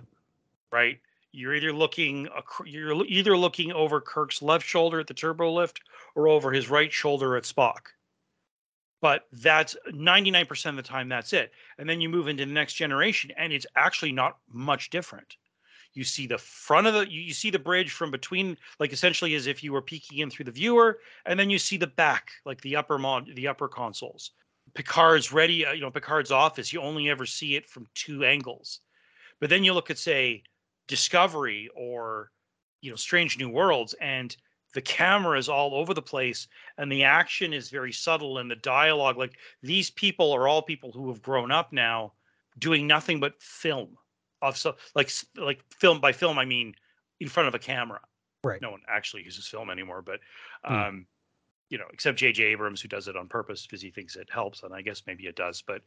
Right. 0.71 0.99
You're 1.31 1.55
either 1.55 1.73
looking 1.73 2.29
you're 2.65 3.05
either 3.05 3.35
looking 3.35 3.71
over 3.73 3.99
Kirk's 3.99 4.41
left 4.41 4.65
shoulder 4.65 4.99
at 4.99 5.07
the 5.07 5.13
turbo 5.13 5.51
lift 5.51 5.81
or 6.15 6.27
over 6.29 6.51
his 6.51 6.69
right 6.69 6.91
shoulder 6.91 7.35
at 7.35 7.43
Spock. 7.43 7.87
But 9.01 9.27
that's 9.31 9.77
99% 9.93 10.65
of 10.69 10.75
the 10.75 10.81
time 10.81 11.07
that's 11.07 11.33
it. 11.33 11.51
And 11.77 11.89
then 11.89 12.01
you 12.01 12.09
move 12.09 12.27
into 12.27 12.45
the 12.45 12.51
next 12.51 12.73
generation 12.73 13.31
and 13.37 13.53
it's 13.53 13.65
actually 13.75 14.11
not 14.11 14.37
much 14.51 14.89
different. 14.89 15.37
You 15.93 16.03
see 16.03 16.27
the 16.27 16.37
front 16.37 16.85
of 16.85 16.93
the 16.93 17.11
you 17.11 17.33
see 17.33 17.49
the 17.49 17.59
bridge 17.59 17.91
from 17.91 18.11
between 18.11 18.57
like 18.79 18.93
essentially 18.93 19.33
as 19.35 19.47
if 19.47 19.63
you 19.63 19.73
were 19.73 19.81
peeking 19.81 20.19
in 20.19 20.29
through 20.29 20.45
the 20.45 20.51
viewer 20.51 20.99
and 21.25 21.39
then 21.39 21.49
you 21.49 21.57
see 21.57 21.77
the 21.77 21.87
back 21.87 22.29
like 22.45 22.61
the 22.61 22.75
upper 22.75 22.97
mod 22.97 23.29
the 23.35 23.47
upper 23.47 23.67
consoles. 23.67 24.31
Picard's 24.75 25.33
ready, 25.33 25.65
uh, 25.65 25.71
you 25.71 25.81
know, 25.81 25.89
Picard's 25.89 26.31
office, 26.31 26.71
you 26.71 26.79
only 26.79 27.09
ever 27.09 27.25
see 27.25 27.55
it 27.55 27.67
from 27.67 27.87
two 27.95 28.23
angles. 28.23 28.81
But 29.39 29.49
then 29.49 29.63
you 29.63 29.73
look 29.73 29.89
at 29.89 29.97
say 29.97 30.43
Discovery 30.87 31.69
or 31.75 32.31
you 32.81 32.89
know 32.89 32.95
Strange 32.95 33.37
New 33.37 33.49
Worlds 33.49 33.95
and 34.01 34.35
the 34.73 34.81
camera 34.81 35.37
is 35.37 35.49
all 35.49 35.73
over 35.75 35.93
the 35.93 36.01
place 36.01 36.47
and 36.77 36.91
the 36.91 37.03
action 37.03 37.53
is 37.53 37.69
very 37.69 37.91
subtle 37.91 38.37
and 38.37 38.49
the 38.49 38.55
dialogue 38.57 39.17
like 39.17 39.33
these 39.63 39.89
people 39.89 40.31
are 40.31 40.47
all 40.47 40.61
people 40.61 40.91
who 40.91 41.09
have 41.09 41.21
grown 41.21 41.51
up 41.51 41.73
now 41.73 42.11
doing 42.59 42.85
nothing 42.85 43.19
but 43.19 43.41
film 43.41 43.97
of 44.41 44.57
so 44.57 44.75
like 44.95 45.11
like 45.37 45.63
film 45.71 45.99
by 45.99 46.11
film 46.11 46.37
I 46.37 46.45
mean 46.45 46.73
in 47.19 47.27
front 47.27 47.47
of 47.47 47.55
a 47.55 47.59
camera. 47.59 47.99
Right. 48.43 48.61
No 48.61 48.71
one 48.71 48.81
actually 48.87 49.23
uses 49.23 49.47
film 49.47 49.69
anymore, 49.69 50.01
but 50.01 50.19
Hmm. 50.65 50.73
um 50.73 51.07
you 51.69 51.77
know, 51.77 51.85
except 51.93 52.17
J.J. 52.17 52.43
Abrams 52.45 52.81
who 52.81 52.87
does 52.87 53.07
it 53.07 53.15
on 53.15 53.27
purpose 53.27 53.67
because 53.67 53.79
he 53.79 53.91
thinks 53.91 54.15
it 54.15 54.27
helps, 54.31 54.63
and 54.63 54.73
I 54.73 54.81
guess 54.81 55.03
maybe 55.05 55.27
it 55.27 55.35
does. 55.35 55.61
But 55.61 55.83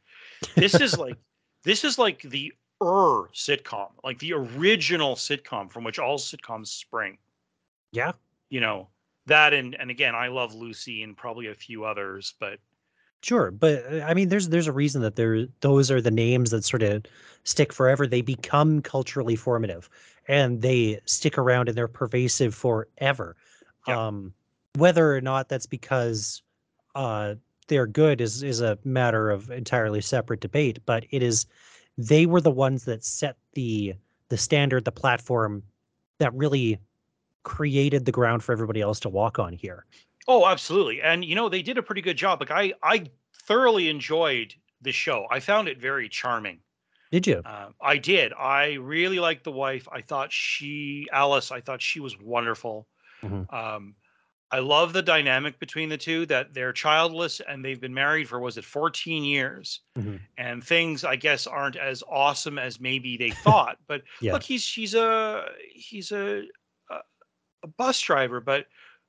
this 0.54 0.74
is 0.74 0.96
like 0.96 1.16
this 1.64 1.82
is 1.84 1.98
like 1.98 2.22
the 2.22 2.52
er 2.80 3.28
sitcom, 3.34 3.90
like 4.04 4.18
the 4.20 4.32
original 4.32 5.16
sitcom 5.16 5.70
from 5.72 5.82
which 5.84 5.98
all 5.98 6.18
sitcoms 6.18 6.68
spring. 6.68 7.18
Yeah. 7.92 8.12
You 8.52 8.60
know 8.60 8.88
that, 9.24 9.54
and 9.54 9.74
and 9.80 9.90
again, 9.90 10.14
I 10.14 10.28
love 10.28 10.54
Lucy 10.54 11.02
and 11.02 11.16
probably 11.16 11.46
a 11.46 11.54
few 11.54 11.84
others, 11.86 12.34
but 12.38 12.58
Sure, 13.22 13.50
but 13.50 13.84
uh, 13.90 14.00
I 14.00 14.12
mean, 14.12 14.28
there's 14.28 14.50
there's 14.50 14.66
a 14.66 14.72
reason 14.72 15.00
that 15.00 15.16
there 15.16 15.46
those 15.60 15.90
are 15.90 16.02
the 16.02 16.10
names 16.10 16.50
that 16.50 16.64
sort 16.64 16.82
of 16.82 17.04
stick 17.44 17.72
forever. 17.72 18.06
They 18.06 18.20
become 18.20 18.82
culturally 18.82 19.36
formative, 19.36 19.88
and 20.28 20.60
they 20.60 21.00
stick 21.06 21.38
around 21.38 21.68
and 21.68 21.78
they're 21.78 21.88
pervasive 21.88 22.54
forever. 22.54 23.36
Yeah. 23.86 24.06
Um, 24.06 24.34
whether 24.76 25.16
or 25.16 25.22
not 25.22 25.48
that's 25.48 25.66
because 25.66 26.42
uh, 26.94 27.36
they're 27.68 27.86
good 27.86 28.20
is 28.20 28.42
is 28.42 28.60
a 28.60 28.76
matter 28.84 29.30
of 29.30 29.50
entirely 29.50 30.02
separate 30.02 30.40
debate. 30.40 30.80
But 30.84 31.04
it 31.10 31.22
is 31.22 31.46
they 31.96 32.26
were 32.26 32.42
the 32.42 32.50
ones 32.50 32.84
that 32.84 33.02
set 33.02 33.36
the 33.54 33.94
the 34.28 34.36
standard, 34.36 34.84
the 34.84 34.92
platform 34.92 35.62
that 36.18 36.34
really 36.34 36.80
created 37.44 38.04
the 38.04 38.12
ground 38.12 38.42
for 38.44 38.52
everybody 38.52 38.80
else 38.80 39.00
to 39.00 39.08
walk 39.08 39.38
on 39.38 39.52
here. 39.52 39.86
Oh, 40.28 40.46
absolutely. 40.46 41.02
And 41.02 41.24
you 41.24 41.34
know, 41.34 41.48
they 41.48 41.62
did 41.62 41.78
a 41.78 41.82
pretty 41.82 42.02
good 42.02 42.16
job. 42.16 42.40
Like 42.40 42.50
I 42.50 42.74
I 42.82 43.10
thoroughly 43.46 43.88
enjoyed 43.88 44.54
the 44.80 44.92
show. 44.92 45.26
I 45.30 45.40
found 45.40 45.68
it 45.68 45.78
very 45.78 46.08
charming. 46.08 46.60
Did 47.10 47.26
you? 47.26 47.42
Uh, 47.44 47.70
I 47.80 47.98
did. 47.98 48.32
I 48.34 48.74
really 48.74 49.18
liked 49.20 49.44
the 49.44 49.52
wife. 49.52 49.88
I 49.92 50.02
thought 50.02 50.32
she 50.32 51.08
Alice, 51.12 51.50
I 51.52 51.60
thought 51.60 51.82
she 51.82 52.00
was 52.00 52.18
wonderful. 52.18 52.88
Mhm. 53.22 53.52
Um 53.52 53.96
I 54.52 54.58
love 54.60 54.92
the 54.92 55.02
dynamic 55.02 55.58
between 55.58 55.88
the 55.88 55.96
two 55.98 56.26
that 56.26 56.54
they're 56.54 56.74
childless 56.74 57.40
and 57.40 57.64
they've 57.64 57.80
been 57.80 57.94
married 57.94 58.28
for 58.28 58.38
was 58.40 58.58
it 58.58 58.64
14 58.66 59.24
years. 59.24 59.80
Mhm. 59.98 60.20
And 60.36 60.62
things 60.64 61.04
I 61.04 61.16
guess 61.16 61.46
aren't 61.46 61.76
as 61.76 62.02
awesome 62.08 62.58
as 62.58 62.78
maybe 62.80 63.16
they 63.16 63.32
thought. 63.32 63.78
But 63.88 64.02
Yeah. 64.20 64.34
look, 64.34 64.42
he's 64.42 64.68
he's 64.70 64.94
a 64.94 65.46
he's 65.74 66.12
a, 66.12 66.44
a 67.62 67.66
bus 67.66 68.00
driver, 68.00 68.40
but 68.40 68.66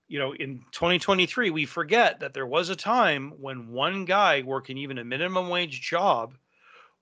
you 0.07 0.19
know, 0.19 0.33
in 0.35 0.59
2023, 0.71 1.49
we 1.49 1.65
forget 1.65 2.19
that 2.19 2.33
there 2.33 2.45
was 2.45 2.69
a 2.69 2.75
time 2.75 3.33
when 3.39 3.69
one 3.69 4.05
guy 4.05 4.41
working 4.43 4.77
even 4.77 4.97
a 4.97 5.03
minimum 5.03 5.49
wage 5.49 5.81
job 5.81 6.35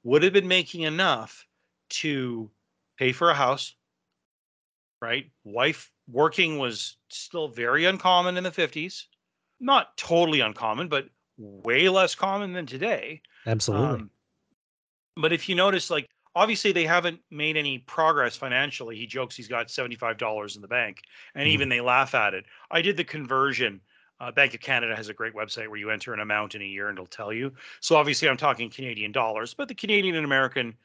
would 0.03 0.24
have 0.24 0.34
been 0.34 0.48
making 0.48 0.81
enough 0.81 1.46
to 1.89 2.50
pay 2.98 3.12
for 3.12 3.29
a 3.29 3.36
house, 3.36 3.75
right? 5.01 5.29
Wife 5.43 5.91
working 6.08 6.58
was 6.58 6.98
still 7.10 7.48
very 7.48 7.86
uncommon 7.86 8.38
in 8.38 8.43
the 8.43 8.51
50s. 8.51 9.05
Not 9.60 9.96
totally 9.98 10.39
uncommon, 10.39 10.88
but 10.88 11.10
way 11.38 11.89
less 11.89 12.15
common 12.15 12.53
than 12.53 12.65
today. 12.65 13.22
Absolutely. 13.46 14.00
Um, 14.00 14.10
but 15.17 15.34
if 15.34 15.50
you 15.50 15.55
notice, 15.55 15.89
like 15.89 16.08
obviously 16.35 16.71
they 16.71 16.85
haven't 16.85 17.21
made 17.29 17.57
any 17.57 17.79
progress 17.79 18.35
financially. 18.35 18.95
He 18.97 19.05
jokes 19.07 19.35
he's 19.35 19.47
got 19.47 19.69
seventy-five 19.71 20.17
dollars 20.17 20.55
in 20.55 20.61
the 20.61 20.67
bank, 20.67 21.01
and 21.35 21.47
Mhm. 21.47 21.51
even 21.51 21.69
they 21.69 21.81
laugh 21.81 22.15
at 22.15 22.33
it. 22.33 22.45
I 22.71 22.81
did 22.81 22.97
the 22.97 23.03
conversion. 23.03 23.81
Uh, 24.19 24.31
bank 24.31 24.53
of 24.53 24.59
Canada 24.61 24.95
has 24.95 25.09
a 25.09 25.13
great 25.15 25.33
website 25.33 25.67
where 25.67 25.79
you 25.79 25.89
enter 25.89 26.13
an 26.13 26.19
amount 26.19 26.53
in 26.53 26.61
a 26.61 26.65
year 26.65 26.89
and 26.89 26.97
it'll 26.97 27.07
tell 27.07 27.33
you. 27.33 27.51
So 27.79 27.95
obviously 27.95 28.29
I'm 28.29 28.38
talking 28.38 28.69
Canadian 28.69 29.11
dollars, 29.11 29.55
but 29.55 29.67
the 29.67 29.73
Canadian 29.73 30.15
and 30.15 30.23
American 30.25 30.77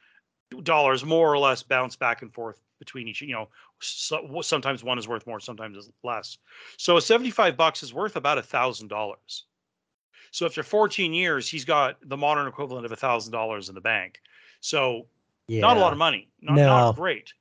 dollars 0.62 1.04
more 1.04 1.32
or 1.32 1.38
less 1.38 1.62
bounce 1.62 1.96
back 1.96 2.22
and 2.22 2.32
forth 2.32 2.60
between 2.78 3.08
each. 3.08 3.20
You 3.22 3.34
know, 3.34 3.50
so, 3.80 4.40
sometimes 4.42 4.84
one 4.84 4.98
is 4.98 5.08
worth 5.08 5.26
more, 5.26 5.40
sometimes 5.40 5.76
it's 5.76 5.90
less. 6.04 6.38
So 6.78 6.98
75 7.00 7.56
bucks 7.56 7.82
is 7.82 7.92
worth 7.94 8.16
about 8.16 8.38
a 8.38 8.42
thousand 8.42 8.88
dollars. 8.88 9.46
So 10.30 10.46
after 10.46 10.62
14 10.62 11.12
years, 11.14 11.48
he's 11.48 11.64
got 11.64 11.98
the 12.08 12.16
modern 12.16 12.46
equivalent 12.46 12.86
of 12.86 12.92
a 12.92 12.96
thousand 12.96 13.32
dollars 13.32 13.68
in 13.68 13.74
the 13.74 13.80
bank. 13.80 14.20
So 14.60 15.08
yeah. 15.48 15.60
not 15.60 15.76
a 15.76 15.80
lot 15.80 15.92
of 15.92 15.98
money, 15.98 16.28
not, 16.40 16.56
No. 16.56 16.66
not 16.66 16.96
great, 16.96 17.32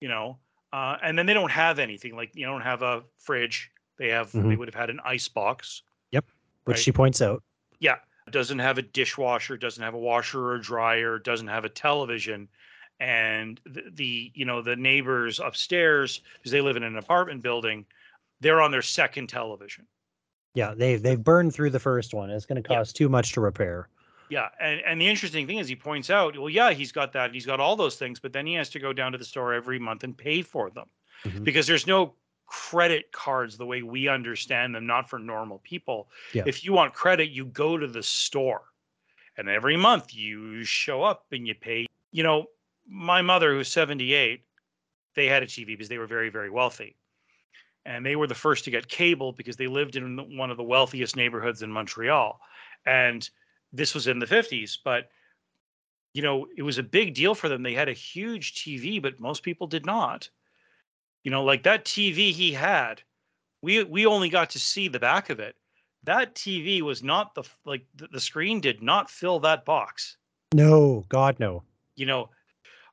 you 0.00 0.08
know. 0.08 0.38
Uh, 0.72 0.96
and 1.02 1.18
then 1.18 1.26
they 1.26 1.34
don't 1.34 1.50
have 1.50 1.78
anything 1.78 2.14
like 2.16 2.30
you 2.34 2.44
don't 2.46 2.60
have 2.60 2.82
a 2.82 3.02
fridge. 3.18 3.70
They 3.98 4.08
have 4.08 4.30
they 4.32 4.40
Mhm. 4.40 4.58
would 4.58 4.68
have 4.68 4.74
had 4.74 4.90
an 4.90 5.00
ice 5.04 5.28
box. 5.28 5.82
Yep, 6.12 6.24
which 6.64 6.76
right. 6.76 6.82
she 6.82 6.92
points 6.92 7.22
out. 7.22 7.42
Yeah, 7.78 7.96
doesn't 8.30 8.58
have 8.58 8.76
a 8.78 8.82
dishwasher, 8.82 9.56
doesn't 9.56 9.82
have 9.82 9.94
a 9.94 9.98
washer 9.98 10.50
or 10.50 10.58
dryer, 10.58 11.18
doesn't 11.18 11.48
have 11.48 11.64
a 11.64 11.68
television, 11.68 12.48
and 13.00 13.60
the, 13.64 13.84
the 13.94 14.32
you 14.34 14.44
know 14.44 14.60
the 14.60 14.76
neighbors 14.76 15.40
upstairs 15.40 16.20
because 16.34 16.52
they 16.52 16.60
live 16.60 16.76
in 16.76 16.82
an 16.82 16.96
apartment 16.96 17.42
building, 17.42 17.86
they're 18.40 18.60
on 18.60 18.70
their 18.70 18.82
second 18.82 19.28
television. 19.28 19.86
Yeah, 20.54 20.74
they've 20.74 21.00
they've 21.02 21.22
burned 21.22 21.54
through 21.54 21.70
the 21.70 21.80
first 21.80 22.12
one. 22.12 22.28
It's 22.30 22.44
going 22.46 22.62
to 22.62 22.68
Yeah. 22.68 22.78
cost 22.78 22.96
too 22.96 23.08
much 23.08 23.32
to 23.32 23.40
repair. 23.40 23.88
Yeah, 24.28 24.48
and 24.60 24.80
and 24.80 25.00
the 25.00 25.08
interesting 25.08 25.46
thing 25.46 25.58
is 25.58 25.68
he 25.68 25.76
points 25.76 26.10
out, 26.10 26.36
well, 26.36 26.50
yeah, 26.50 26.72
he's 26.72 26.92
got 26.92 27.12
that, 27.12 27.32
he's 27.32 27.46
got 27.46 27.60
all 27.60 27.76
those 27.76 27.96
things, 27.96 28.18
but 28.18 28.32
then 28.32 28.46
he 28.46 28.54
has 28.54 28.68
to 28.70 28.78
go 28.78 28.92
down 28.92 29.12
to 29.12 29.18
the 29.18 29.24
store 29.24 29.54
every 29.54 29.78
month 29.78 30.04
and 30.04 30.16
pay 30.16 30.42
for 30.42 30.70
them 30.70 30.86
Mhm. 31.24 31.44
because 31.44 31.66
there's 31.66 31.86
no 31.86 32.14
credit 32.46 33.10
cards 33.12 33.56
the 33.56 33.66
way 33.66 33.82
we 33.82 34.08
understand 34.08 34.74
them, 34.74 34.86
not 34.86 35.08
for 35.08 35.18
normal 35.18 35.58
people. 35.60 36.08
Yeah. 36.32 36.44
If 36.46 36.64
you 36.64 36.72
want 36.72 36.94
credit, 36.94 37.30
you 37.30 37.46
go 37.46 37.76
to 37.76 37.86
the 37.86 38.02
store, 38.02 38.62
and 39.36 39.48
every 39.48 39.76
month 39.76 40.14
you 40.14 40.64
show 40.64 41.02
up 41.02 41.26
and 41.32 41.46
you 41.46 41.54
pay. 41.54 41.86
You 42.12 42.22
know, 42.22 42.46
my 42.88 43.22
mother, 43.22 43.52
who's 43.52 43.68
78, 43.68 44.44
they 45.14 45.26
had 45.26 45.42
a 45.42 45.46
TV 45.46 45.66
because 45.66 45.88
they 45.88 45.98
were 45.98 46.06
very, 46.06 46.28
very 46.28 46.50
wealthy. 46.50 46.96
And 47.84 48.04
they 48.04 48.16
were 48.16 48.26
the 48.26 48.34
first 48.34 48.64
to 48.64 48.70
get 48.70 48.88
cable 48.88 49.32
because 49.32 49.56
they 49.56 49.66
lived 49.68 49.96
in 49.96 50.36
one 50.36 50.50
of 50.50 50.56
the 50.56 50.62
wealthiest 50.62 51.16
neighborhoods 51.16 51.62
in 51.62 51.70
Montreal. 51.70 52.40
And 52.84 53.28
this 53.72 53.94
was 53.94 54.06
in 54.06 54.18
the 54.18 54.26
50s, 54.26 54.78
but 54.84 55.10
you 56.14 56.22
know, 56.22 56.46
it 56.56 56.62
was 56.62 56.78
a 56.78 56.82
big 56.82 57.14
deal 57.14 57.34
for 57.34 57.50
them. 57.50 57.62
They 57.62 57.74
had 57.74 57.90
a 57.90 57.92
huge 57.92 58.54
TV, 58.54 59.02
but 59.02 59.20
most 59.20 59.42
people 59.42 59.66
did 59.66 59.84
not. 59.84 60.30
You 61.24 61.30
know, 61.30 61.44
like 61.44 61.64
that 61.64 61.84
TV 61.84 62.32
he 62.32 62.52
had, 62.52 63.02
we 63.60 63.84
we 63.84 64.06
only 64.06 64.30
got 64.30 64.48
to 64.50 64.58
see 64.58 64.88
the 64.88 64.98
back 64.98 65.28
of 65.28 65.40
it. 65.40 65.56
That 66.04 66.34
TV 66.34 66.80
was 66.80 67.02
not 67.02 67.34
the 67.34 67.42
like 67.66 67.84
the, 67.96 68.06
the 68.06 68.20
screen 68.20 68.60
did 68.60 68.82
not 68.82 69.10
fill 69.10 69.40
that 69.40 69.64
box. 69.66 70.16
No, 70.54 71.04
God, 71.10 71.38
no. 71.38 71.64
You 71.96 72.06
know, 72.06 72.30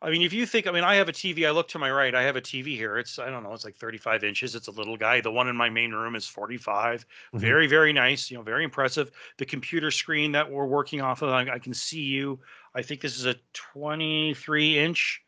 I 0.03 0.10
mean, 0.10 0.22
if 0.22 0.33
you 0.33 0.45
think, 0.45 0.67
I 0.67 0.72
mean, 0.72 0.83
I 0.83 0.95
have 0.95 1.07
a 1.07 1.13
TV. 1.13 1.48
I 1.48 1.51
look 1.51 1.69
to 1.69 1.79
my 1.79 1.89
right. 1.89 2.13
I 2.13 2.24
have 2.24 2.36
a 2.36 2.41
TV 2.41 2.75
here. 2.75 2.98
It's 2.98 3.17
I 3.19 3.29
don't 3.29 3.41
know. 3.41 3.53
It's 3.53 3.63
like 3.63 3.77
35 3.77 4.25
inches. 4.25 4.53
It's 4.53 4.67
a 4.67 4.72
little 4.72 4.98
guy. 4.98 5.22
The 5.22 5.31
one 5.31 5.48
in 5.48 5.55
my 5.55 5.69
main 5.69 5.93
room 5.93 6.15
is 6.15 6.27
45. 6.27 7.05
Mhm. 7.33 7.39
Very 7.39 7.67
very 7.67 7.93
nice. 7.93 8.29
You 8.29 8.38
know, 8.38 8.43
very 8.43 8.65
impressive. 8.65 9.12
The 9.38 9.45
computer 9.45 9.91
screen 9.91 10.33
that 10.33 10.51
we're 10.51 10.65
working 10.65 11.01
off 11.01 11.22
of, 11.22 11.29
I, 11.29 11.53
I 11.53 11.60
can 11.60 11.74
see 11.74 12.01
you. 12.01 12.41
I 12.75 12.81
think 12.81 13.00
this 13.00 13.17
is 13.17 13.25
a 13.25 13.36
23 13.53 14.77
inch 14.77 15.24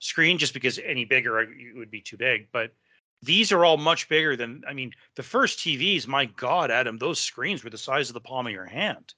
screen. 0.00 0.38
Just 0.38 0.54
because 0.54 0.80
any 0.80 1.04
bigger 1.04 1.40
it 1.40 1.76
would 1.76 1.90
be 1.90 2.00
too 2.02 2.16
big, 2.16 2.48
but 2.50 2.74
these 3.22 3.52
are 3.52 3.64
all 3.64 3.76
much 3.76 4.08
bigger 4.08 4.36
than 4.36 4.64
I 4.68 4.74
mean, 4.74 4.92
the 5.14 5.22
first 5.22 5.60
TVs, 5.60 6.08
my 6.08 6.26
God, 6.26 6.72
Adam, 6.72 6.98
those 6.98 7.20
screens 7.20 7.62
were 7.62 7.70
the 7.70 7.78
size 7.78 8.10
of 8.10 8.14
the 8.14 8.20
palm 8.20 8.46
of 8.48 8.52
your 8.52 8.66
hand. 8.66 9.14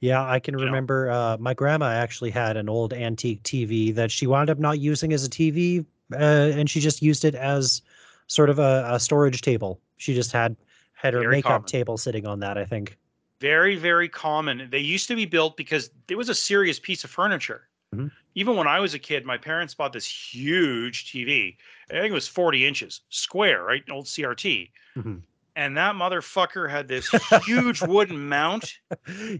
Yeah, 0.00 0.26
I 0.26 0.40
can 0.40 0.58
You 0.58 0.64
remember 0.64 1.10
uh, 1.10 1.36
my 1.38 1.52
grandma 1.52 1.90
actually 1.90 2.30
had 2.30 2.56
an 2.56 2.68
old 2.68 2.92
antique 2.94 3.42
TV 3.42 3.94
that 3.94 4.10
she 4.10 4.26
wound 4.26 4.48
up 4.48 4.58
not 4.58 4.78
using 4.78 5.12
as 5.12 5.24
a 5.26 5.28
TV, 5.28 5.84
uh, 6.12 6.16
and 6.16 6.68
she 6.70 6.80
just 6.80 7.02
used 7.02 7.24
it 7.24 7.34
as 7.34 7.82
sort 8.26 8.48
of 8.48 8.58
a, 8.58 8.86
a 8.90 8.98
storage 8.98 9.42
table. 9.42 9.78
She 9.98 10.14
just 10.14 10.32
had 10.32 10.56
had 10.94 11.12
her 11.14 11.20
Very 11.20 11.36
makeup 11.36 11.50
common. 11.52 11.66
table 11.66 11.98
sitting 11.98 12.26
on 12.26 12.40
that. 12.40 12.56
I 12.56 12.64
think. 12.64 12.96
Very, 13.40 13.76
very 13.76 14.08
common. 14.08 14.68
They 14.70 14.78
used 14.78 15.08
to 15.08 15.16
be 15.16 15.26
built 15.26 15.56
because 15.56 15.90
it 16.08 16.16
was 16.16 16.28
a 16.28 16.34
serious 16.34 16.78
piece 16.78 17.04
of 17.04 17.10
furniture. 17.10 17.68
Mhm. 17.94 18.10
Even 18.34 18.56
when 18.56 18.66
I 18.66 18.80
was 18.80 18.94
a 18.94 18.98
kid, 18.98 19.26
my 19.26 19.36
parents 19.36 19.74
bought 19.74 19.92
this 19.92 20.06
huge 20.06 21.10
TV. 21.10 21.56
I 21.90 21.94
think 21.94 22.10
it 22.10 22.12
was 22.12 22.28
40 22.28 22.66
inches 22.66 23.00
square, 23.10 23.64
right? 23.64 23.82
An 23.86 23.92
old 23.92 24.06
CRT. 24.06 24.70
Mhm. 24.96 25.22
And 25.56 25.76
that 25.76 25.94
motherfucker 25.94 26.70
had 26.70 26.88
this 26.88 27.08
huge 27.44 27.82
wooden 27.82 28.28
mount 28.28 28.78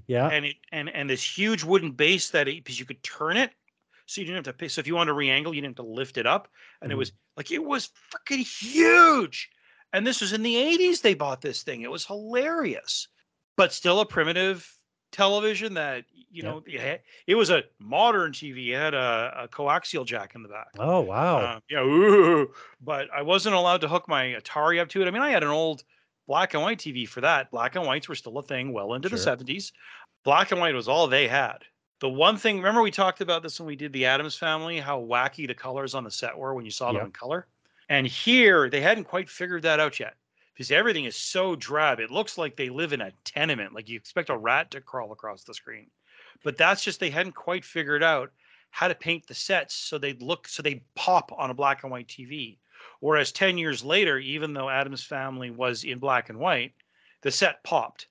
yeah. 0.07 0.29
and 0.29 0.47
it 0.47 0.57
and 0.73 0.89
and 0.91 1.09
this 1.09 1.23
huge 1.23 1.65
wooden 1.65 1.93
base 1.93 2.31
that 2.31 2.49
it, 2.49 2.57
because 2.65 2.79
you 2.79 2.87
could 2.87 3.03
turn 3.03 3.37
it 3.37 3.53
so 4.07 4.21
you 4.21 4.27
didn't 4.27 4.45
have 4.47 4.55
to 4.55 4.59
pay 4.59 4.69
so 4.69 4.81
if 4.81 4.87
you 4.87 4.95
wanted 4.95 5.09
to 5.09 5.15
re-angle 5.15 5.55
you 5.55 5.61
didn't 5.61 5.79
have 5.79 5.85
to 5.85 5.91
lift 5.93 6.17
it 6.17 6.27
up 6.27 6.49
and 6.83 6.93
it 6.93 6.95
Mhm. 6.95 6.99
was 6.99 7.13
like 7.37 7.51
it 7.51 7.63
was 7.65 7.91
freaking 8.11 8.45
huge 8.45 9.51
and 9.93 10.07
this 10.07 10.21
was 10.21 10.33
in 10.33 10.43
the 10.43 10.57
80s 10.57 11.01
they 11.01 11.15
bought 11.15 11.41
this 11.41 11.63
thing 11.63 11.83
it 11.83 11.91
was 11.91 12.07
hilarious 12.07 13.09
but 13.57 13.73
still 13.73 14.01
a 14.01 14.07
primitive 14.07 14.79
television 15.13 15.75
that 15.75 16.05
you 16.31 16.43
know 16.43 16.63
it, 16.67 17.03
it 17.27 17.35
was 17.35 17.51
a 17.51 17.65
modern 17.79 18.33
tv 18.33 18.69
it 18.69 18.77
had 18.77 18.95
a, 18.95 19.33
a 19.45 19.49
coaxial 19.49 20.07
jack 20.07 20.35
in 20.35 20.43
the 20.43 20.49
back 20.49 20.75
Oh 20.79 21.01
wow. 21.03 21.55
um, 21.55 21.63
yeah, 21.71 21.83
ooh, 21.83 22.53
but 22.81 23.09
I 23.13 23.23
wasn't 23.23 23.55
allowed 23.55 23.81
to 23.83 23.89
hook 23.89 24.09
my 24.09 24.27
Atari 24.27 24.81
up 24.81 24.89
to 24.91 25.03
it. 25.03 25.09
I 25.09 25.11
mean, 25.11 25.23
I 25.23 25.31
had 25.31 25.43
an 25.43 25.49
old 25.49 25.85
black 26.31 26.55
and 26.55 26.63
white 26.63 26.79
TV 26.79 27.09
for 27.09 27.21
that. 27.21 27.51
Black 27.51 27.75
and 27.75 27.85
whites 27.85 28.09
were 28.09 28.15
still 28.15 28.39
a 28.39 28.43
thing 28.45 28.73
well 28.73 28.95
into 28.95 29.09
Sure. 29.09 29.19
the 29.19 29.25
70s. 29.25 29.73
Black 30.23 30.53
and 30.53 30.61
white 30.61 30.77
was 30.77 30.87
all 30.87 31.09
they 31.09 31.27
had. 31.27 31.65
The 31.99 32.09
one 32.09 32.37
thing, 32.37 32.59
remember 32.59 32.83
we 32.83 32.93
talked 32.93 33.21
about 33.21 33.43
this 33.43 33.59
when 33.59 33.67
we 33.67 33.75
did 33.75 33.93
the 33.93 34.07
Addams 34.07 34.37
family, 34.37 34.79
how 34.79 35.01
wacky 35.01 35.49
the 35.49 35.57
colors 35.57 35.93
on 35.93 36.05
the 36.05 36.11
set 36.13 36.39
were 36.39 36.55
when 36.55 36.65
you 36.65 36.71
saw 36.71 36.93
them 36.93 36.99
Yep. 36.99 37.05
in 37.07 37.11
color. 37.11 37.49
And 37.89 38.07
here 38.07 38.71
they 38.71 38.81
hadn't 38.81 39.07
quite 39.07 39.29
figured 39.29 39.63
that 39.63 39.81
out 39.81 39.99
yet 39.99 40.15
because 40.55 40.71
everything 40.71 41.05
is 41.05 41.17
so 41.17 41.57
drab. 41.57 41.99
It 41.99 42.13
looks 42.13 42.39
like 42.39 42.55
they 42.55 42.69
live 42.69 42.93
in 42.93 43.01
a 43.01 43.11
tenement, 43.25 43.75
like 43.75 43.89
you 43.89 43.97
expect 43.97 44.31
a 44.31 44.39
rat 44.39 44.71
to 44.71 44.81
crawl 44.81 45.11
across 45.11 45.43
the 45.43 45.53
screen. 45.53 45.91
But 46.45 46.57
that's 46.57 46.85
just 46.85 47.01
they 47.01 47.11
hadn't 47.11 47.33
quite 47.35 47.65
figured 47.65 48.05
out 48.05 48.31
how 48.71 48.87
to 48.87 48.95
paint 48.95 49.27
the 49.27 49.35
sets 49.35 49.75
so 49.75 49.99
they'd 49.99 50.23
look 50.23 50.47
so 50.47 50.63
they'd 50.63 50.85
pop 50.95 51.33
on 51.37 51.51
a 51.51 51.55
black 51.55 51.83
and 51.83 51.91
white 51.91 52.07
TV. 52.07 52.59
Whereas 53.01 53.33
10 53.33 53.59
years 53.59 53.85
later, 53.85 54.19
even 54.19 54.53
though 54.55 54.71
Addams 54.71 55.05
family 55.05 55.51
was 55.51 55.85
in 55.85 55.99
black 55.99 56.29
and 56.31 56.39
white, 56.39 56.75
the 57.23 57.31
set 57.31 57.65
popped. 57.65 58.09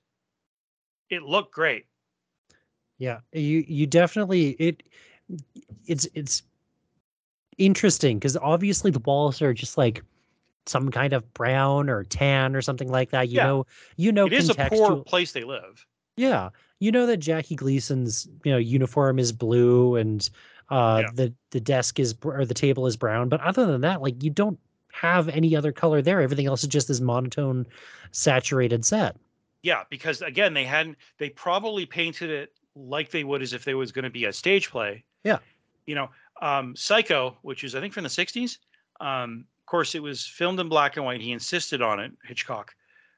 It 1.10 1.22
looked 1.22 1.52
great. 1.52 1.86
Yeah, 2.98 3.20
you 3.32 3.64
you 3.66 3.86
definitely 3.86 4.50
it 4.58 4.82
it's 5.86 6.06
it's 6.14 6.42
interesting 7.58 8.18
because 8.18 8.36
obviously 8.36 8.90
the 8.90 8.98
walls 9.00 9.42
are 9.42 9.52
just 9.52 9.76
like 9.78 10.02
some 10.66 10.90
kind 10.90 11.12
of 11.12 11.32
brown 11.34 11.90
or 11.90 12.04
tan 12.04 12.56
or 12.56 12.62
something 12.62 12.90
like 12.90 13.10
that. 13.10 13.28
You 13.28 13.36
Yeah. 13.36 13.44
know, 13.44 13.66
you 13.96 14.12
know, 14.12 14.26
it 14.26 14.32
is 14.32 14.48
a 14.50 14.54
poor 14.54 14.96
place 14.96 15.32
they 15.32 15.44
live. 15.44 15.86
Yeah, 16.16 16.50
you 16.80 16.92
know 16.92 17.06
that 17.06 17.18
Jackie 17.18 17.56
Gleason's 17.56 18.28
you 18.44 18.52
know 18.52 18.58
uniform 18.58 19.18
is 19.18 19.32
blue 19.32 19.96
and 19.96 20.28
uh 20.68 21.02
Yeah. 21.02 21.10
the 21.14 21.34
the 21.50 21.60
desk 21.60 21.98
is 21.98 22.14
or 22.22 22.44
the 22.44 22.54
table 22.54 22.86
is 22.86 22.96
brown, 22.96 23.28
but 23.28 23.40
other 23.40 23.66
than 23.66 23.80
that, 23.82 24.02
like 24.02 24.22
you 24.22 24.30
don't 24.30 24.58
have 24.92 25.28
any 25.28 25.54
other 25.56 25.72
color 25.72 26.02
there. 26.02 26.20
Everything 26.20 26.46
else 26.46 26.62
is 26.62 26.68
just 26.68 26.88
this 26.88 27.00
monotone, 27.00 27.66
saturated 28.12 28.84
set. 28.84 29.16
Yeah, 29.62 29.84
because 29.90 30.22
again, 30.22 30.54
they 30.54 30.64
hadn't 30.64 30.96
they 31.18 31.28
probably 31.30 31.86
painted 31.86 32.30
it 32.30 32.52
like 32.74 33.10
they 33.10 33.24
would 33.24 33.42
as 33.42 33.52
if 33.52 33.64
there 33.64 33.76
was 33.76 33.92
going 33.92 34.04
to 34.04 34.10
be 34.10 34.24
a 34.24 34.32
stage 34.32 34.70
play. 34.70 35.04
Yeah. 35.24 35.38
You 35.86 35.94
know, 35.94 36.10
um 36.40 36.74
Psycho, 36.76 37.36
which 37.42 37.64
is 37.64 37.74
I 37.74 37.80
think 37.80 37.92
from 37.92 38.04
the 38.04 38.08
60s. 38.08 38.58
Um 39.00 39.44
of 39.62 39.66
course 39.66 39.94
it 39.94 40.02
was 40.02 40.26
filmed 40.26 40.58
in 40.60 40.68
black 40.68 40.96
and 40.96 41.04
white. 41.04 41.20
He 41.20 41.32
insisted 41.32 41.82
on 41.82 42.00
it, 42.00 42.12
Hitchcock. 42.24 42.74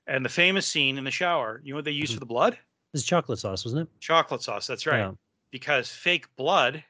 And 0.07 0.25
the 0.25 0.29
famous 0.29 0.67
scene 0.67 0.99
in 0.99 1.05
the 1.05 1.11
shower, 1.11 1.61
you 1.65 1.73
know 1.73 1.79
what 1.79 1.85
they 1.85 1.93
used 1.93 2.13
Mhm. 2.13 2.17
for 2.17 2.21
the 2.21 2.27
blood? 2.27 2.59
This 2.93 3.03
is 3.03 3.07
chocolate 3.07 3.39
sauce, 3.39 3.65
wasn't 3.65 3.83
it? 3.89 4.01
Chocolate 4.01 4.43
sauce. 4.43 4.67
That's 4.67 4.85
right. 4.87 4.99
Yeah. 4.99 5.13
Because 5.53 5.89
fake 5.91 6.27
blood, 6.37 6.83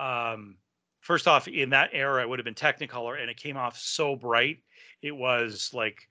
um, 0.00 0.56
first 1.02 1.28
off, 1.28 1.46
in 1.46 1.68
that 1.70 1.90
era, 1.92 2.22
it 2.22 2.28
would 2.28 2.38
have 2.38 2.44
been 2.44 2.54
Technicolor, 2.54 3.20
and 3.20 3.30
it 3.30 3.36
came 3.36 3.56
off 3.58 3.78
so 3.78 4.16
bright, 4.16 4.60
it 5.02 5.12
was 5.12 5.70
like 5.74 6.08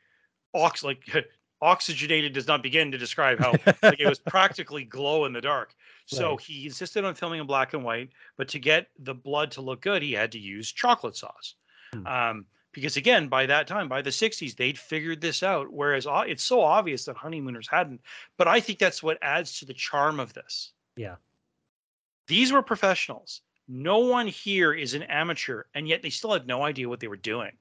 ox 0.54 0.84
like 0.84 1.04
oxygenated 1.64 2.34
does 2.34 2.48
not 2.48 2.62
begin 2.64 2.92
to 2.92 2.98
describe 2.98 3.40
how 3.40 3.52
like 3.84 4.00
it 4.00 4.08
was 4.08 4.20
practically 4.28 4.84
glow 4.84 5.26
in 5.26 5.34
the 5.34 5.42
dark. 5.42 5.74
So 6.08 6.32
Right. 6.32 6.42
he 6.42 6.66
insisted 6.66 7.06
on 7.06 7.16
filming 7.16 7.40
in 7.40 7.48
black 7.48 7.74
and 7.74 7.84
white, 7.84 8.10
but 8.38 8.48
to 8.50 8.60
get 8.60 8.88
the 9.00 9.14
blood 9.14 9.52
to 9.52 9.62
look 9.62 9.82
good, 9.82 10.02
he 10.02 10.12
had 10.14 10.32
to 10.34 10.40
use 10.40 10.72
chocolate 10.72 11.16
sauce. 11.16 11.56
Hmm. 11.94 12.08
Um, 12.08 12.46
because 12.74 12.96
again, 12.98 13.28
by 13.28 13.46
that 13.46 13.68
time, 13.68 13.88
by 13.90 14.02
the 14.02 14.10
60s, 14.10 14.56
they'd 14.56 14.80
figured 14.80 15.20
this 15.22 15.44
out. 15.44 15.68
Whereas 15.72 16.08
o- 16.08 16.22
it's 16.22 16.42
so 16.44 16.62
obvious 16.62 17.04
that 17.06 17.18
honeymooners 17.18 17.68
hadn't. 17.68 18.02
But 18.38 18.48
I 18.48 18.60
think 18.62 18.80
that's 18.80 19.04
what 19.04 19.18
adds 19.22 19.60
to 19.60 19.66
the 19.66 19.74
charm 19.74 20.20
of 20.20 20.34
this. 20.34 20.72
Yeah. 20.96 21.16
These 22.28 22.52
were 22.54 22.62
professionals. 22.62 23.42
No 23.74 24.00
one 24.00 24.28
here 24.28 24.74
is 24.74 24.94
an 24.96 25.04
amateur, 25.04 25.64
and 25.74 25.88
yet 25.88 26.02
they 26.02 26.10
still 26.10 26.34
had 26.34 26.46
no 26.46 26.62
idea 26.64 26.90
what 26.90 27.00
they 27.00 27.08
were 27.08 27.16
doing. 27.16 27.52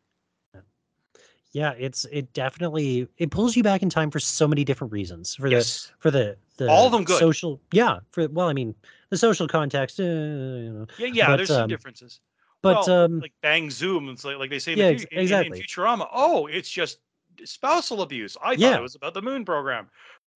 Yeah, 1.52 1.72
it's 1.78 2.04
it 2.10 2.32
definitely 2.32 3.06
it 3.18 3.30
pulls 3.30 3.54
you 3.56 3.62
back 3.62 3.82
in 3.82 3.90
time 3.90 4.10
for 4.10 4.18
so 4.18 4.48
many 4.48 4.64
different 4.64 4.92
reasons. 4.92 5.36
For 5.36 5.46
Yes. 5.48 5.86
the 5.86 5.92
for 6.00 6.10
the 6.10 6.36
the 6.56 6.68
All 6.68 6.86
of 6.86 6.92
them 6.92 7.04
good. 7.04 7.18
social 7.20 7.60
yeah 7.72 8.00
for 8.10 8.28
well 8.28 8.48
I 8.48 8.52
mean 8.52 8.74
the 9.10 9.16
social 9.16 9.46
context 9.48 9.98
uh, 10.00 10.02
you 10.02 10.72
know 10.72 10.86
Yeah, 10.98 11.06
yeah, 11.12 11.26
But, 11.28 11.36
there's 11.36 11.48
some 11.48 11.62
um, 11.62 11.68
differences. 11.68 12.20
but 12.62 12.86
Well, 12.86 13.04
um 13.04 13.20
like 13.20 13.32
bang 13.40 13.70
zoom, 13.70 14.08
it's 14.08 14.24
like, 14.24 14.38
like 14.38 14.50
they 14.50 14.58
say 14.58 14.72
in, 14.72 14.78
Yeah, 14.78 14.88
the, 14.88 14.94
ex- 14.94 15.02
fu- 15.02 15.08
in- 15.12 15.18
in- 15.18 15.22
exactly. 15.22 15.62
Futurama. 15.62 16.08
Oh, 16.12 16.46
it's 16.48 16.70
just 16.70 16.98
spousal 17.44 18.02
abuse. 18.02 18.36
I 18.42 18.50
thought 18.54 18.58
Yeah. 18.60 18.76
it 18.76 18.82
was 18.82 18.94
about 18.96 19.14
the 19.14 19.22
moon 19.22 19.44
program. 19.44 19.88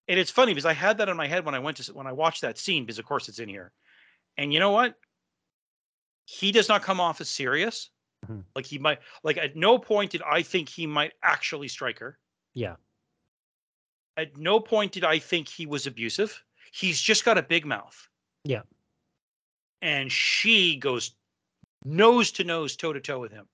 And 0.09 0.19
it's 0.19 0.31
funny 0.31 0.53
because 0.53 0.67
I 0.67 0.73
had 0.73 0.99
that 0.99 1.09
in 1.09 1.17
my 1.17 1.27
head 1.27 1.45
when 1.45 1.55
I 1.55 1.59
went 1.59 1.77
to 1.79 1.93
when 1.93 2.07
I 2.07 2.13
watched 2.13 2.43
that 2.43 2.59
scene 2.59 2.85
because 2.85 2.99
of 2.99 3.05
course 3.07 3.29
it's 3.29 3.39
in 3.39 3.49
here. 3.49 3.73
And 4.37 4.53
you 4.53 4.59
know 4.59 4.71
what? 4.71 4.99
He 6.27 6.53
does 6.53 6.69
not 6.69 6.83
come 6.83 7.01
off 7.01 7.21
as 7.21 7.29
serious. 7.29 7.91
Mhm. 8.27 8.45
Like 8.55 8.67
he 8.67 8.79
might 8.79 9.01
like 9.23 9.37
at 9.37 9.57
no 9.57 9.79
point 9.79 10.13
did 10.13 10.23
I 10.23 10.43
think 10.43 10.69
he 10.69 10.87
might 10.87 11.13
actually 11.23 11.69
strike 11.69 11.99
her. 11.99 12.19
yeah 12.55 12.77
At 14.17 14.37
no 14.37 14.61
point 14.61 14.93
did 14.93 15.05
I 15.05 15.19
think 15.19 15.49
he 15.49 15.67
was 15.67 15.87
abusive. 15.87 16.43
He's 16.73 17.01
just 17.01 17.25
got 17.25 17.39
a 17.39 17.43
big 17.43 17.67
mouth. 17.67 18.09
Yeah. 18.45 18.63
And 19.83 20.11
she 20.11 20.77
goes 20.77 21.15
nose 21.85 22.33
to 22.33 22.45
nose, 22.45 22.77
toe 22.77 22.93
to 22.95 23.01
toe 23.01 23.21
with 23.21 23.33
him. 23.33 23.47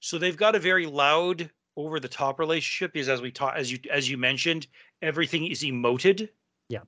So 0.00 0.18
they've 0.18 0.36
got 0.36 0.54
a 0.54 0.58
very 0.58 0.86
loud, 0.86 1.50
over 1.76 2.00
the 2.00 2.08
top 2.08 2.38
relationship 2.38 2.92
because 2.92 3.08
as 3.08 3.20
we 3.20 3.30
taught 3.30 3.56
as 3.56 3.70
you 3.70 3.78
as 3.90 4.08
you 4.08 4.16
mentioned, 4.16 4.66
everything 5.02 5.46
is 5.46 5.62
emoted. 5.62 6.30
Yeah. 6.68 6.80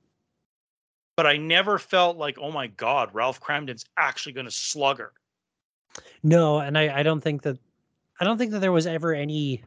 But 1.19 1.27
I 1.27 1.35
never 1.35 1.77
felt 1.77 2.15
like, 2.15 2.37
oh 2.39 2.49
my 2.49 2.67
God, 2.67 3.09
Ralph 3.13 3.41
Kramden's 3.41 3.83
actually 3.97 4.31
gonna 4.31 4.49
slug 4.51 4.99
her. 4.99 5.11
no 6.23 6.59
and 6.59 6.77
I 6.77 6.99
I 6.99 7.03
don't 7.03 7.19
think 7.19 7.41
that 7.41 7.57
I 8.21 8.23
don't 8.23 8.37
think 8.37 8.51
that 8.51 8.59
there 8.59 8.71
was 8.71 8.87
ever 8.87 9.13
any 9.13 9.61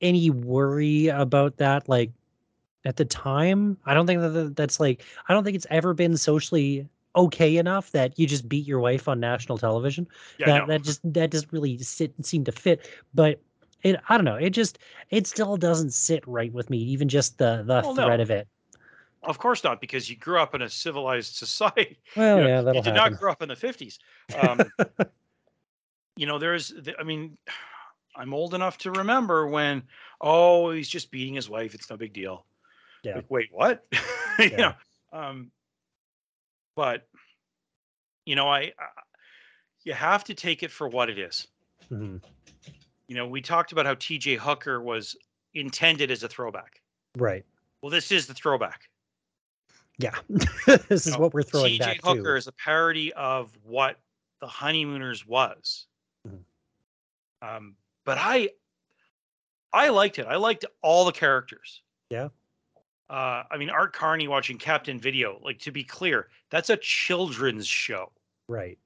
any 0.00 0.30
worry 0.30 1.08
about 1.08 1.56
that 1.56 1.88
like 1.88 2.12
at 2.84 2.94
the 2.94 3.04
time 3.04 3.76
I 3.86 3.92
don't 3.92 4.06
think 4.06 4.20
that 4.20 4.28
that- 4.28 4.54
that's 4.54 4.78
like 4.78 5.02
I 5.28 5.32
don't 5.34 5.42
think 5.42 5.56
it's 5.56 5.66
ever 5.68 5.94
been 5.94 6.16
socially 6.16 6.88
okay 7.16 7.56
enough 7.56 7.90
that 7.90 8.16
you 8.16 8.28
just 8.28 8.48
beat 8.48 8.64
your 8.64 8.78
wife 8.78 9.08
on 9.08 9.18
national 9.18 9.58
television 9.58 10.06
Yeah, 10.38 10.46
that 10.46 10.58
no. 10.60 10.66
that 10.68 10.82
just 10.82 11.00
that 11.12 11.30
doesn't 11.32 11.52
really 11.52 11.76
sit 11.78 12.14
seem 12.24 12.44
to 12.44 12.52
fit 12.52 12.88
but 13.14 13.40
it 13.82 13.96
i 14.08 14.16
don't 14.16 14.24
know 14.24 14.36
it 14.36 14.50
just 14.50 14.78
it 15.10 15.26
still 15.26 15.56
doesn't 15.56 15.90
sit 15.92 16.22
right 16.28 16.52
with 16.52 16.70
me 16.70 16.78
even 16.78 17.08
just 17.08 17.38
the 17.38 17.64
the 17.66 17.82
Well, 17.82 17.94
no. 17.94 18.04
threat 18.06 18.20
of 18.20 18.30
it 18.30 18.46
of 19.22 19.38
course 19.38 19.62
not, 19.64 19.80
because 19.80 20.10
you 20.10 20.16
grew 20.16 20.38
up 20.38 20.54
in 20.54 20.62
a 20.62 20.68
civilized 20.68 21.34
society. 21.44 21.98
well 22.16 22.36
you 22.38 22.42
know, 22.42 22.48
yeah 22.48 22.62
that'll 22.62 22.76
you 22.76 22.82
did 22.82 22.94
happen 22.94 23.12
not 23.12 23.20
grow 23.20 23.32
up 23.32 23.42
in 23.42 23.48
the 23.48 23.54
50s. 23.56 23.98
Um, 24.38 24.60
you 26.16 26.26
know, 26.26 26.38
there's, 26.38 26.74
I 26.98 27.02
mean, 27.02 27.36
I'm 28.16 28.34
old 28.34 28.52
enough 28.52 28.76
to 28.78 28.90
remember 28.90 29.46
when, 29.46 29.82
oh, 30.20 30.70
he's 30.70 30.88
just 30.88 31.10
beating 31.10 31.34
his 31.34 31.48
wife. 31.48 31.74
It's 31.74 31.88
no 31.88 31.96
big 31.96 32.12
deal. 32.12 32.44
Yeah. 33.02 33.16
Like, 33.16 33.24
wait, 33.30 33.48
what? 33.50 33.86
you 34.38 34.50
Yeah. 34.50 34.56
know, 35.12 35.18
um, 35.18 35.50
but, 36.76 37.08
you 38.26 38.36
know, 38.36 38.48
I, 38.48 38.60
I, 38.78 38.86
you 39.84 39.94
have 39.94 40.24
to 40.24 40.34
take 40.34 40.62
it 40.62 40.70
for 40.70 40.88
what 40.88 41.08
it 41.08 41.18
is. 41.18 41.48
Mhm. 41.90 42.22
You 43.08 43.16
know, 43.16 43.26
we 43.26 43.40
talked 43.40 43.72
about 43.72 43.86
how 43.86 43.94
TJ 43.94 44.36
Hooker 44.36 44.80
was 44.80 45.16
intended 45.54 46.10
as 46.10 46.22
a 46.22 46.28
throwback. 46.28 46.80
right 47.16 47.44
Well, 47.82 47.90
this 47.90 48.12
is 48.12 48.26
the 48.26 48.34
throwback. 48.34 48.88
Yeah 49.98 50.14
this 50.88 51.06
is 51.06 51.16
what 51.16 51.34
we're 51.34 51.42
throwing 51.42 51.78
back 51.78 52.00
Hooker 52.02 52.34
to 52.34 52.36
is 52.36 52.46
a 52.46 52.52
parody 52.52 53.12
of 53.12 53.50
what 53.64 53.98
the 54.40 54.46
Honeymooners 54.46 55.26
was. 55.26 55.86
Mhm. 56.26 56.40
Um, 57.42 57.76
but 58.04 58.18
I, 58.20 58.50
I 59.72 59.88
liked 59.90 60.18
it. 60.18 60.26
I 60.26 60.36
liked 60.36 60.64
all 60.82 61.04
the 61.04 61.12
characters. 61.12 61.82
Yeah. 62.10 62.28
Uh, 63.08 63.44
I 63.50 63.56
mean, 63.58 63.70
Art 63.70 63.92
Carney 63.92 64.26
watching 64.26 64.58
Captain 64.58 64.98
Video. 64.98 65.38
Like 65.44 65.58
to 65.60 65.70
be 65.70 65.84
clear, 65.84 66.28
that's 66.50 66.70
a 66.70 66.76
children's 66.76 67.66
show. 67.66 68.10
Right. 68.48 68.78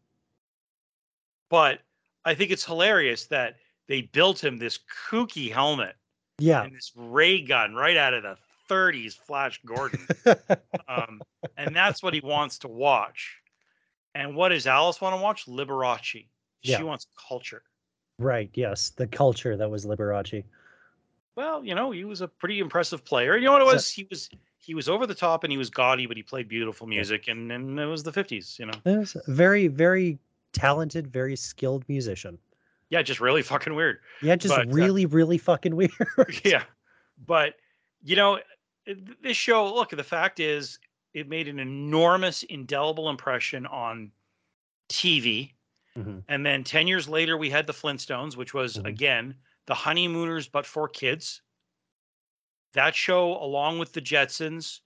But 1.48 1.80
I 2.24 2.34
think 2.34 2.50
it's 2.50 2.64
hilarious 2.64 3.26
that 3.26 3.56
they 3.88 4.02
built 4.02 4.42
him 4.42 4.58
this 4.58 4.80
kooky 5.08 5.52
helmet 5.52 5.96
Yeah. 6.38 6.64
and 6.64 6.74
this 6.74 6.92
ray 6.96 7.40
gun 7.40 7.74
right 7.74 7.96
out 7.96 8.14
of 8.14 8.22
the 8.24 8.36
30s 8.68 9.14
Flash 9.18 9.60
Gordon. 9.64 10.06
um, 10.88 11.20
and 11.56 11.74
that's 11.74 12.02
what 12.02 12.14
he 12.14 12.20
wants 12.20 12.58
to 12.60 12.68
watch. 12.68 13.36
And 14.14 14.34
what 14.34 14.48
does 14.50 14.66
Alice 14.66 15.00
want 15.00 15.14
to 15.16 15.20
watch? 15.22 15.46
Liberace. 15.46 16.26
She 16.62 16.82
wants 16.82 17.06
culture. 17.28 17.62
right. 18.18 18.50
Yes. 18.54 18.90
The 18.90 19.06
culture 19.06 19.56
that 19.56 19.70
was 19.70 19.84
Liberace. 19.86 20.42
Well, 21.36 21.64
you 21.64 21.74
know, 21.74 21.90
he 21.90 22.04
was 22.04 22.22
a 22.22 22.28
pretty 22.28 22.58
impressive 22.60 23.04
player. 23.04 23.36
You 23.36 23.44
know 23.44 23.52
what 23.52 23.62
it 23.62 23.66
was? 23.66 23.90
He 23.90 24.06
was 24.10 24.30
he 24.58 24.74
was 24.74 24.88
over 24.88 25.06
the 25.06 25.14
top 25.14 25.44
and 25.44 25.50
he 25.52 25.58
was 25.58 25.70
gaudy, 25.70 26.06
but 26.06 26.16
he 26.16 26.22
played 26.22 26.48
beautiful 26.48 26.86
music, 26.86 27.28
and 27.28 27.52
and 27.52 27.78
it 27.78 27.84
was 27.86 28.02
the 28.02 28.10
50s. 28.10 28.58
You 28.58 28.66
know, 28.66 28.72
He 28.84 28.96
was 28.96 29.14
a 29.16 29.30
very, 29.30 29.68
very 29.68 30.18
talented, 30.52 31.06
very 31.12 31.36
skilled 31.36 31.84
musician. 31.88 32.38
yeah, 32.88 33.02
just 33.02 33.20
really 33.20 33.42
fucking 33.52 33.74
weird. 33.74 33.98
Yeah, 34.22 34.34
just 34.36 34.56
But, 34.56 34.68
uh, 34.68 34.70
really, 34.72 35.04
really 35.06 35.38
fucking 35.38 35.76
weird. 35.76 35.92
yeah, 36.44 36.64
but 37.26 37.54
you 38.02 38.16
know, 38.16 38.36
it- 38.36 38.44
this 38.86 39.36
show. 39.36 39.72
Look, 39.74 39.90
the 39.90 40.04
fact 40.04 40.40
is, 40.40 40.78
it 41.14 41.28
made 41.28 41.48
an 41.48 41.58
enormous, 41.58 42.42
indelible 42.44 43.08
impression 43.08 43.66
on 43.66 44.12
TV. 44.88 45.54
Mhm. 45.96 46.24
And 46.28 46.44
then 46.46 46.64
10 46.64 46.86
years 46.86 47.08
later, 47.08 47.36
we 47.36 47.50
had 47.50 47.66
the 47.66 47.72
Flintstones, 47.72 48.36
which 48.36 48.54
was, 48.54 48.76
Mhm. 48.76 48.86
again, 48.86 49.36
the 49.66 49.74
honeymooners, 49.74 50.48
but 50.48 50.66
for 50.66 50.88
kids. 50.88 51.42
That 52.72 52.94
show, 52.94 53.32
along 53.42 53.78
with 53.78 53.92
the 53.92 54.02
Jetsons, 54.02 54.80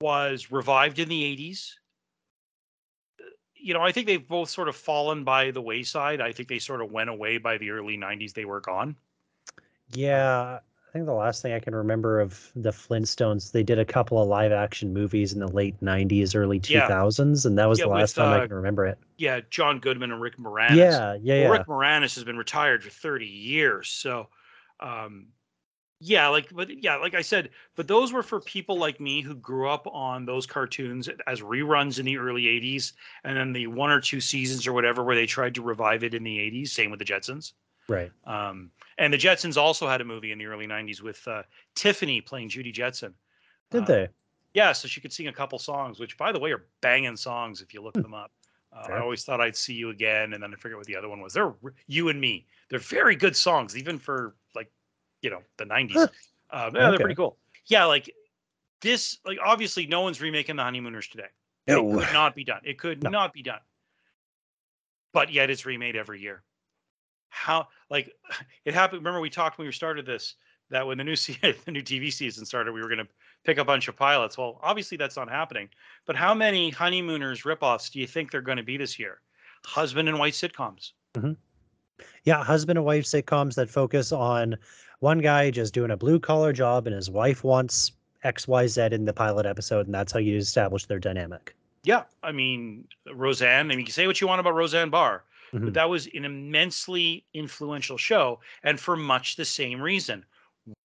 was 0.00 0.50
revived 0.50 0.98
in 0.98 1.08
the 1.08 1.24
80s. 1.24 1.78
You 3.54 3.72
know, 3.74 3.80
I 3.82 3.92
think 3.92 4.06
they've 4.06 4.26
both 4.26 4.50
sort 4.50 4.68
of 4.68 4.76
fallen 4.76 5.24
by 5.24 5.50
the 5.50 5.62
wayside. 5.62 6.20
I 6.20 6.32
think 6.32 6.48
they 6.48 6.58
sort 6.58 6.82
of 6.82 6.90
went 6.92 7.10
away 7.10 7.38
by 7.38 7.56
the 7.58 7.70
early 7.70 7.96
90s. 7.96 8.34
They 8.34 8.44
were 8.44 8.60
gone. 8.60 8.96
Yeah, 9.88 10.60
think 10.94 11.06
the 11.06 11.12
last 11.12 11.42
thing 11.42 11.52
I 11.52 11.60
can 11.60 11.74
remember 11.74 12.20
of 12.20 12.50
the 12.56 12.70
Flintstones, 12.70 13.52
they 13.52 13.62
did 13.62 13.78
a 13.78 13.84
couple 13.84 14.22
of 14.22 14.28
live 14.28 14.52
action 14.52 14.92
movies 14.94 15.32
in 15.32 15.40
the 15.40 15.48
late 15.48 15.80
90s, 15.82 16.34
early 16.34 16.60
Yeah. 16.66 16.86
2000s, 16.88 17.44
and 17.46 17.58
that 17.58 17.66
was 17.68 17.80
Yeah, 17.80 17.86
the 17.86 17.88
with, 17.88 17.90
last 17.90 18.16
time 18.16 18.32
I 18.32 18.40
uh, 18.40 18.46
can 18.46 18.54
remember 18.56 18.86
it. 18.86 18.98
Yeah, 19.16 19.40
John 19.50 19.80
Goodman 19.80 20.12
and 20.12 20.20
Rick 20.20 20.38
Moranis. 20.38 20.76
Yeah, 20.76 21.16
yeah, 21.22 21.34
Well, 21.36 21.46
yeah. 21.46 21.48
Rick 21.48 21.66
Moranis 21.66 22.14
has 22.16 22.24
been 22.24 22.38
retired 22.38 22.84
for 22.84 22.90
30 22.90 23.26
years. 23.26 23.88
So, 23.88 24.28
um, 24.80 25.28
yeah, 26.00 26.28
like, 26.28 26.52
but 26.54 26.70
yeah, 26.82 26.96
like 26.96 27.14
I 27.14 27.22
said, 27.22 27.50
but 27.76 27.88
those 27.88 28.12
were 28.12 28.22
for 28.22 28.40
people 28.40 28.78
like 28.78 29.00
me 29.00 29.22
who 29.22 29.34
grew 29.36 29.68
up 29.70 29.86
on 29.88 30.26
those 30.26 30.46
cartoons 30.46 31.08
as 31.26 31.40
reruns 31.42 31.98
in 31.98 32.06
the 32.06 32.18
early 32.18 32.48
80s 32.48 32.94
and 33.24 33.36
then 33.36 33.52
the 33.52 33.68
one 33.68 33.90
or 33.90 34.00
two 34.00 34.20
seasons 34.20 34.66
or 34.66 34.72
whatever 34.74 35.04
where 35.04 35.16
they 35.16 35.26
tried 35.26 35.54
to 35.56 35.62
revive 35.62 36.04
it 36.04 36.14
in 36.14 36.24
the 36.24 36.38
80s. 36.38 36.74
Same 36.74 36.90
with 36.90 37.00
the 37.00 37.06
Jetsons. 37.06 37.52
Right. 37.88 38.10
Um, 38.24 38.70
and 38.98 39.12
the 39.12 39.18
Jetsons 39.18 39.56
also 39.56 39.86
had 39.88 40.00
a 40.00 40.04
movie 40.04 40.32
in 40.32 40.38
the 40.38 40.46
early 40.46 40.66
90s 40.66 41.02
with 41.02 41.26
uh, 41.28 41.42
Tiffany 41.74 42.20
playing 42.20 42.48
Judy 42.48 42.72
Jetson. 42.72 43.14
Did 43.70 43.82
Uh, 43.82 43.86
they? 43.86 44.08
Yeah, 44.54 44.72
so 44.72 44.86
she 44.88 45.00
could 45.00 45.12
sing 45.12 45.26
a 45.26 45.32
couple 45.32 45.58
songs, 45.58 45.98
which, 45.98 46.16
by 46.16 46.30
the 46.32 46.38
way, 46.38 46.52
are 46.52 46.64
banging 46.80 47.16
songs 47.16 47.60
if 47.60 47.74
you 47.74 47.82
look 47.82 47.94
them 47.94 48.14
up. 48.14 48.30
Uh, 48.72 48.86
I 48.92 48.98
always 49.00 49.24
thought 49.24 49.40
I'd 49.40 49.56
see 49.56 49.74
you 49.74 49.90
again, 49.90 50.32
and 50.32 50.42
then 50.42 50.52
I 50.52 50.56
forget 50.56 50.76
what 50.78 50.86
the 50.86 50.96
other 50.96 51.08
one 51.08 51.20
was. 51.20 51.32
They're 51.32 51.52
you 51.86 52.08
and 52.08 52.20
me. 52.20 52.46
They're 52.70 52.78
very 52.78 53.16
good 53.16 53.36
songs, 53.36 53.76
even 53.76 53.98
for 53.98 54.34
like, 54.54 54.70
you 55.22 55.30
know, 55.30 55.42
the 55.58 55.64
'90s. 55.64 55.92
Huh. 55.92 56.06
Um, 56.50 56.74
yeah, 56.74 56.90
they're 56.90 56.98
pretty 56.98 57.14
cool. 57.16 57.36
Yeah, 57.66 57.84
like 57.84 58.12
this. 58.80 59.18
Like 59.24 59.38
obviously, 59.44 59.86
no 59.86 60.00
one's 60.02 60.20
remaking 60.20 60.56
the 60.56 60.62
Honeymooners 60.62 61.08
today. 61.08 61.28
It 61.66 61.74
could 61.74 62.12
not 62.12 62.34
be 62.34 62.44
done. 62.44 62.60
It 62.64 62.78
could 62.78 63.02
No. 63.02 63.10
not 63.10 63.32
be 63.32 63.42
done. 63.42 63.60
But 65.12 65.32
yet, 65.32 65.50
it's 65.50 65.64
remade 65.66 65.96
every 65.96 66.20
year. 66.20 66.42
How 67.34 67.68
like 67.90 68.12
it 68.64 68.74
happened? 68.74 69.00
Remember 69.00 69.20
we 69.20 69.30
talked 69.30 69.58
when 69.58 69.66
we 69.66 69.72
started 69.72 70.06
this 70.06 70.36
that 70.70 70.86
when 70.86 70.98
the 70.98 71.04
new 71.04 71.16
se- 71.24 71.56
the 71.64 71.70
new 71.70 71.82
TV 71.82 72.12
season 72.12 72.46
started, 72.46 72.72
we 72.72 72.80
were 72.80 72.88
going 72.88 72.98
to 72.98 73.08
pick 73.44 73.58
a 73.58 73.64
bunch 73.64 73.88
of 73.88 73.96
pilots. 73.96 74.38
Well, 74.38 74.58
obviously 74.62 74.96
that's 74.96 75.16
not 75.16 75.28
happening. 75.28 75.68
But 76.06 76.16
how 76.16 76.34
many 76.34 76.70
honeymooners 76.70 77.42
ripoffs 77.42 77.90
do 77.90 78.00
you 78.00 78.06
think 78.06 78.30
they're 78.30 78.40
going 78.40 78.58
to 78.58 78.64
be 78.64 78.76
this 78.76 78.98
year? 78.98 79.20
Husband 79.64 80.08
and 80.08 80.18
wife 80.18 80.34
sitcoms. 80.34 80.92
Mm-hmm. 81.14 81.32
Yeah, 82.24 82.42
husband 82.42 82.78
and 82.78 82.86
wife 82.86 83.04
sitcoms 83.04 83.54
that 83.54 83.68
focus 83.68 84.12
on 84.12 84.56
one 85.00 85.18
guy 85.18 85.50
just 85.50 85.74
doing 85.74 85.90
a 85.90 85.96
blue 85.96 86.18
collar 86.18 86.52
job 86.52 86.86
and 86.86 86.96
his 86.96 87.10
wife 87.10 87.44
wants 87.44 87.92
XYZ 88.24 88.92
in 88.92 89.04
the 89.04 89.12
pilot 89.12 89.46
episode, 89.46 89.86
and 89.86 89.94
that's 89.94 90.12
how 90.12 90.18
you 90.18 90.36
establish 90.38 90.86
their 90.86 90.98
dynamic. 90.98 91.54
Yeah, 91.84 92.04
I 92.22 92.32
mean 92.32 92.86
Roseanne. 93.12 93.66
I 93.66 93.68
mean, 93.68 93.80
you 93.80 93.84
can 93.84 93.92
say 93.92 94.06
what 94.06 94.20
you 94.20 94.26
want 94.26 94.40
about 94.40 94.54
Roseanne 94.54 94.88
Barr, 94.88 95.22
Mhm. 95.54 95.64
but 95.66 95.74
that 95.74 95.88
was 95.88 96.06
an 96.14 96.24
immensely 96.24 97.24
influential 97.32 97.96
show, 97.96 98.40
and 98.62 98.80
for 98.80 98.96
much 98.96 99.36
the 99.36 99.44
same 99.44 99.80
reason. 99.80 100.24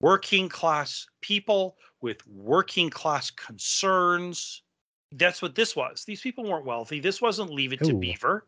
Working 0.01 0.49
class 0.49 1.07
people 1.21 1.77
with 2.01 2.25
working 2.27 2.89
class 2.89 3.31
concerns. 3.31 4.63
That's 5.13 5.41
what 5.41 5.55
this 5.55 5.75
was. 5.75 6.05
These 6.05 6.21
people 6.21 6.43
weren't 6.43 6.65
wealthy. 6.65 6.99
This 6.99 7.21
wasn't 7.21 7.49
Leave 7.51 7.73
It 7.73 7.79
to 7.85 7.93
Beaver. 7.95 8.45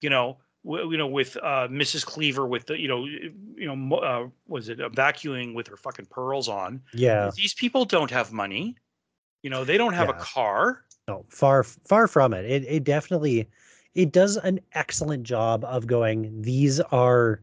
You 0.00 0.10
know, 0.10 0.38
w- 0.64 0.90
you 0.90 0.98
know, 0.98 1.06
with 1.06 1.36
uh, 1.36 1.68
Mrs. 1.68 2.04
Cleaver 2.04 2.46
with 2.46 2.66
the, 2.66 2.78
you 2.78 2.88
know, 2.88 3.04
you 3.06 3.74
know, 3.74 3.96
uh, 3.96 4.28
was 4.48 4.68
it 4.68 4.80
uh, 4.80 4.88
vacuuming 4.90 5.54
with 5.54 5.68
her 5.68 5.76
fucking 5.76 6.06
pearls 6.06 6.48
on? 6.48 6.82
Yeah, 6.92 7.30
These 7.36 7.54
people 7.54 7.84
don't 7.84 8.10
have 8.10 8.32
money. 8.32 8.76
You 9.42 9.50
know, 9.50 9.64
they 9.64 9.78
don't 9.78 9.94
have 9.94 10.08
a 10.08 10.14
car. 10.14 10.84
no, 11.08 11.24
far 11.30 11.62
far 11.64 12.06
from 12.08 12.32
it. 12.34 12.44
It 12.44 12.64
it 12.64 12.84
definitely 12.84 13.48
it 13.94 14.12
does 14.12 14.36
an 14.36 14.60
excellent 14.72 15.24
job 15.24 15.64
of 15.64 15.86
going. 15.86 16.42
These 16.42 16.80
are 16.80 17.40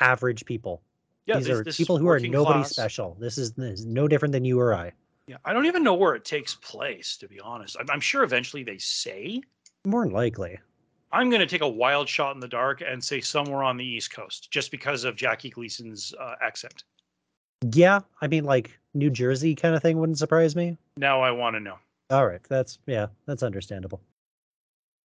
average 0.00 0.44
people. 0.44 0.82
Yeah, 1.26 1.36
These 1.36 1.46
this- 1.46 1.58
are 1.58 1.64
this 1.64 1.76
people 1.76 1.98
who 1.98 2.08
are 2.08 2.18
nobody 2.18 2.60
class. 2.60 2.70
special. 2.70 3.16
This 3.20 3.38
is, 3.38 3.52
this 3.52 3.80
is 3.80 3.86
no 3.86 4.08
different 4.08 4.32
than 4.32 4.44
you 4.44 4.58
or 4.58 4.74
I. 4.74 4.92
Yeah, 5.28 5.36
I 5.44 5.52
don't 5.52 5.66
even 5.66 5.84
know 5.84 5.94
where 5.94 6.14
it 6.14 6.24
takes 6.24 6.56
place, 6.56 7.16
to 7.18 7.28
be 7.28 7.38
honest. 7.38 7.76
I'm, 7.78 7.88
I'm 7.90 8.00
sure 8.00 8.24
eventually 8.24 8.64
they 8.64 8.78
say. 8.78 9.40
More 9.84 10.04
than 10.04 10.12
likely. 10.12 10.58
I'm 11.12 11.30
going 11.30 11.40
to 11.40 11.46
take 11.46 11.60
a 11.60 11.68
wild 11.68 12.08
shot 12.08 12.34
in 12.34 12.40
the 12.40 12.48
dark 12.48 12.82
and 12.84 13.02
say 13.02 13.20
somewhere 13.20 13.62
on 13.62 13.76
the 13.76 13.84
East 13.84 14.12
Coast, 14.12 14.50
just 14.50 14.70
because 14.70 15.04
of 15.04 15.14
Jackie 15.14 15.50
Gleason's 15.50 16.12
uh, 16.18 16.34
accent. 16.42 16.84
Yeah, 17.72 18.00
I 18.20 18.26
mean, 18.26 18.44
like 18.44 18.76
New 18.94 19.10
Jersey 19.10 19.54
kind 19.54 19.76
of 19.76 19.82
thing 19.82 19.98
wouldn't 19.98 20.18
surprise 20.18 20.56
me. 20.56 20.76
Now 20.96 21.20
I 21.20 21.30
want 21.30 21.54
to 21.54 21.60
know. 21.60 21.76
All 22.10 22.26
right, 22.26 22.40
that's 22.48 22.78
yeah, 22.86 23.06
that's 23.26 23.42
understandable. 23.44 24.00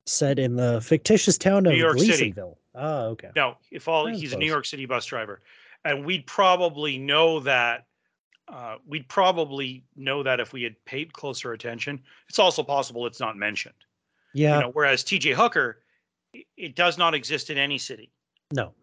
Set 0.08 0.39
in 0.39 0.56
the 0.56 0.80
fictitious 0.82 1.38
town 1.38 1.65
of 1.65 1.74
New 1.74 1.78
York 1.80 2.00
City. 2.00 2.34
Oh, 2.76 3.08
okay. 3.10 3.30
No, 3.36 3.58
if 3.72 3.88
all 3.88 4.06
That's 4.06 4.20
he's 4.20 4.34
a 4.34 4.38
New. 4.38 4.46
York 4.46 4.65
City 4.65 4.86
bus 4.86 5.06
driver, 5.06 5.41
and 5.84 6.06
we'd 6.06 6.26
probably 6.26 6.98
know 6.98 7.39
that. 7.41 7.86
Uh, 8.48 8.78
we'd 8.88 9.10
probably 9.10 9.84
know 9.98 10.24
that 10.24 10.39
if 10.39 10.54
we 10.54 10.63
had 10.63 10.74
paid 10.86 11.12
closer 11.12 11.52
attention. 11.52 12.02
It's 12.30 12.39
also 12.39 12.63
possible 12.63 13.06
it's 13.06 13.20
not 13.20 13.36
mentioned. 13.36 13.76
Yeah, 14.34 14.56
You 14.56 14.62
know, 14.63 14.70
whereas 14.72 15.04
T.J. 15.04 15.34
Hooker, 15.34 15.84
it 16.56 16.74
does 16.78 16.98
not 16.98 17.13
exist 17.13 17.50
in 17.50 17.58
any 17.58 17.78
city. 17.78 18.10
no. 18.54 18.74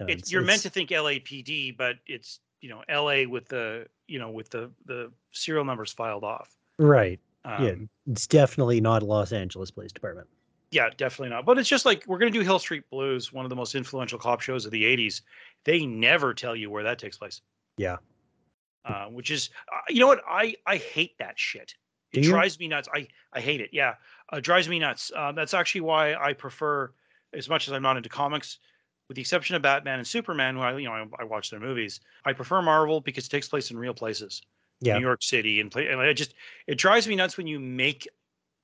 no, 0.00 0.06
it, 0.06 0.12
it's- 0.12 0.32
you're 0.32 0.40
meant 0.40 0.62
to 0.62 0.70
think 0.70 0.88
LAPD, 0.88 1.76
but 1.76 1.96
it's 2.06 2.40
you 2.62 2.70
know 2.70 2.82
LA 2.88 3.28
with 3.28 3.48
the 3.48 3.86
you 4.06 4.18
know 4.18 4.30
with 4.30 4.48
the 4.48 4.70
the 4.86 5.12
serial 5.32 5.64
numbers 5.66 5.92
filed 5.92 6.24
off. 6.24 6.56
right. 6.78 7.20
Um, 7.44 7.64
yeah, 7.64 7.74
it's 8.12 8.26
definitely 8.28 8.80
not 8.80 9.02
Los 9.02 9.32
Angeles 9.32 9.70
Police 9.70 9.90
Department. 9.92 10.28
Yeah, 10.72 10.88
definitely 10.96 11.28
not. 11.28 11.44
But 11.44 11.58
it's 11.58 11.68
just 11.68 11.84
like 11.84 12.02
we're 12.06 12.18
gonna 12.18 12.30
do 12.30 12.40
Hill 12.40 12.58
Street 12.58 12.84
Blues, 12.90 13.32
one 13.32 13.44
of 13.44 13.50
the 13.50 13.56
most 13.56 13.74
influential 13.74 14.18
cop 14.18 14.40
shows 14.40 14.64
of 14.64 14.72
the 14.72 14.82
'80s. 14.84 15.20
They 15.64 15.86
never 15.86 16.32
tell 16.34 16.56
you 16.56 16.70
where 16.70 16.82
that 16.82 16.98
takes 16.98 17.18
place. 17.18 17.42
Yeah. 17.76 17.98
Uh, 18.84 19.04
which 19.06 19.30
is, 19.30 19.50
uh, 19.72 19.78
you 19.88 20.00
know 20.00 20.08
what? 20.08 20.22
I 20.26 20.56
I 20.66 20.76
hate 20.78 21.16
that 21.18 21.38
shit. 21.38 21.74
It 22.12 22.22
drives 22.22 22.58
me 22.58 22.68
nuts. 22.68 22.88
I 22.92 23.06
I 23.32 23.40
hate 23.40 23.60
it. 23.60 23.70
Yeah, 23.72 23.94
uh, 24.32 24.40
drives 24.40 24.68
me 24.68 24.78
nuts. 24.78 25.12
Uh, 25.14 25.32
that's 25.32 25.54
actually 25.54 25.82
why 25.82 26.14
I 26.14 26.32
prefer, 26.32 26.90
as 27.32 27.48
much 27.48 27.68
as 27.68 27.74
I'm 27.74 27.82
not 27.82 27.96
into 27.96 28.08
comics, 28.08 28.58
with 29.08 29.16
the 29.16 29.20
exception 29.20 29.56
of 29.56 29.62
Batman 29.62 29.98
and 29.98 30.06
Superman, 30.06 30.56
who 30.56 30.62
I 30.62 30.78
you 30.78 30.88
know 30.88 30.92
I, 30.92 31.06
I 31.20 31.24
watch 31.24 31.50
their 31.50 31.60
movies. 31.60 32.00
I 32.24 32.32
prefer 32.32 32.60
Marvel 32.60 33.00
because 33.00 33.26
it 33.26 33.30
takes 33.30 33.48
place 33.48 33.70
in 33.70 33.78
real 33.78 33.94
places. 33.94 34.42
Yeah. 34.80 34.94
New 34.94 35.04
York 35.04 35.22
City 35.22 35.60
and 35.60 35.70
play 35.70 35.86
and 35.86 36.00
I 36.00 36.12
just 36.12 36.34
it 36.66 36.76
drives 36.76 37.06
me 37.06 37.14
nuts 37.14 37.36
when 37.36 37.46
you 37.46 37.60
make 37.60 38.08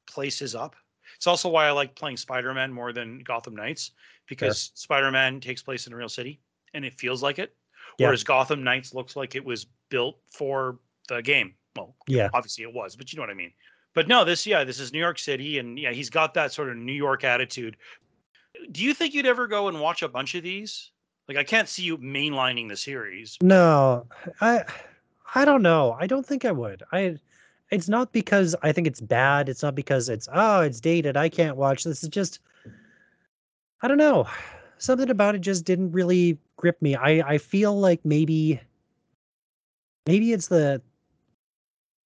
places 0.07 0.55
up. 0.55 0.75
It's 1.19 1.27
also 1.27 1.49
why 1.49 1.67
I 1.67 1.73
like 1.73 1.97
playing 1.97 2.17
Spider-Man 2.17 2.73
more 2.73 2.93
than 2.93 3.19
Gotham 3.19 3.57
Knights 3.57 3.91
because 4.29 4.71
Spider-Man 4.75 5.41
takes 5.41 5.63
place 5.63 5.87
in 5.89 5.93
a 5.93 5.97
real 5.97 6.09
city 6.09 6.41
and 6.75 6.85
it 6.85 6.95
feels 6.95 7.25
like 7.25 7.41
it. 7.41 7.57
Yeah. 7.99 8.07
Whereas 8.07 8.23
Gotham 8.23 8.63
Knights 8.63 8.95
looks 8.95 9.17
like 9.17 9.35
it 9.35 9.45
was 9.45 9.67
built 9.89 10.19
for 10.31 10.79
the 11.09 11.21
game. 11.21 11.55
Well, 11.77 11.97
Yeah, 12.07 12.29
obviously 12.33 12.63
it 12.63 12.73
was, 12.73 12.95
but 12.95 13.13
you 13.13 13.17
know 13.17 13.23
what 13.23 13.31
I 13.31 13.35
mean. 13.35 13.53
But 13.95 14.07
no, 14.07 14.25
this 14.25 14.47
yeah, 14.47 14.63
this 14.63 14.79
is 14.79 14.93
New 14.93 15.01
York 15.01 15.19
City 15.19 15.59
and 15.59 15.77
yeah, 15.77 15.91
he's 15.91 16.09
got 16.09 16.35
that 16.35 16.53
sort 16.53 16.69
of 16.69 16.77
New 16.77 16.93
York 16.93 17.25
attitude. 17.25 17.77
Do 18.71 18.85
you 18.85 18.95
think 18.95 19.13
you'd 19.13 19.27
ever 19.27 19.49
go 19.49 19.67
and 19.67 19.81
watch 19.81 20.03
a 20.03 20.09
bunch 20.09 20.37
of 20.37 20.45
these? 20.45 20.93
Like 21.27 21.37
I 21.37 21.43
can't 21.43 21.69
see 21.69 21.83
you 21.83 21.99
mainlining 21.99 22.69
the 22.69 22.77
series. 22.77 23.37
No, 23.43 24.07
I 24.41 24.65
I 25.35 25.45
don't 25.45 25.63
know. 25.63 25.97
I 25.99 26.07
don't 26.07 26.25
think 26.25 26.45
I 26.45 26.53
would. 26.53 26.85
I 26.93 27.19
it's 27.71 27.89
not 27.89 28.13
because 28.13 28.55
I 28.63 28.73
think 28.73 28.87
it's 28.87 29.01
bad. 29.01 29.49
It's 29.49 29.63
not 29.63 29.75
because 29.75 30.09
it's 30.09 30.29
oh, 30.33 30.61
it's 30.63 30.81
dated. 30.81 31.17
I 31.17 31.29
can't 31.29 31.57
watch 31.57 31.85
this. 31.85 32.03
It's 32.03 32.15
just 32.15 32.41
I 33.83 33.89
don't 33.89 33.99
know. 33.99 34.27
Something 34.79 35.11
about 35.11 35.35
it 35.35 35.41
just 35.41 35.65
didn't 35.65 35.93
really 35.93 36.39
grip 36.57 36.81
me. 36.83 36.95
I 36.97 37.35
I 37.35 37.39
feel 37.39 37.79
like 37.79 38.05
maybe 38.05 38.61
maybe 40.07 40.33
it's 40.33 40.49
the 40.49 40.81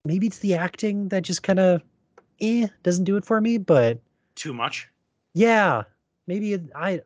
maybe 0.06 0.28
it's 0.28 0.40
the 0.40 0.56
acting 0.56 1.10
that 1.10 1.24
just 1.24 1.44
kind 1.44 1.60
of 1.60 1.82
eh 2.40 2.68
doesn't 2.84 3.06
do 3.06 3.18
it 3.18 3.26
for 3.26 3.40
me, 3.42 3.58
but 3.58 4.00
Too 4.36 4.54
much. 4.54 4.88
yeah, 5.34 5.84
maybe 6.28 6.54
it, 6.54 6.64
I 6.76 7.02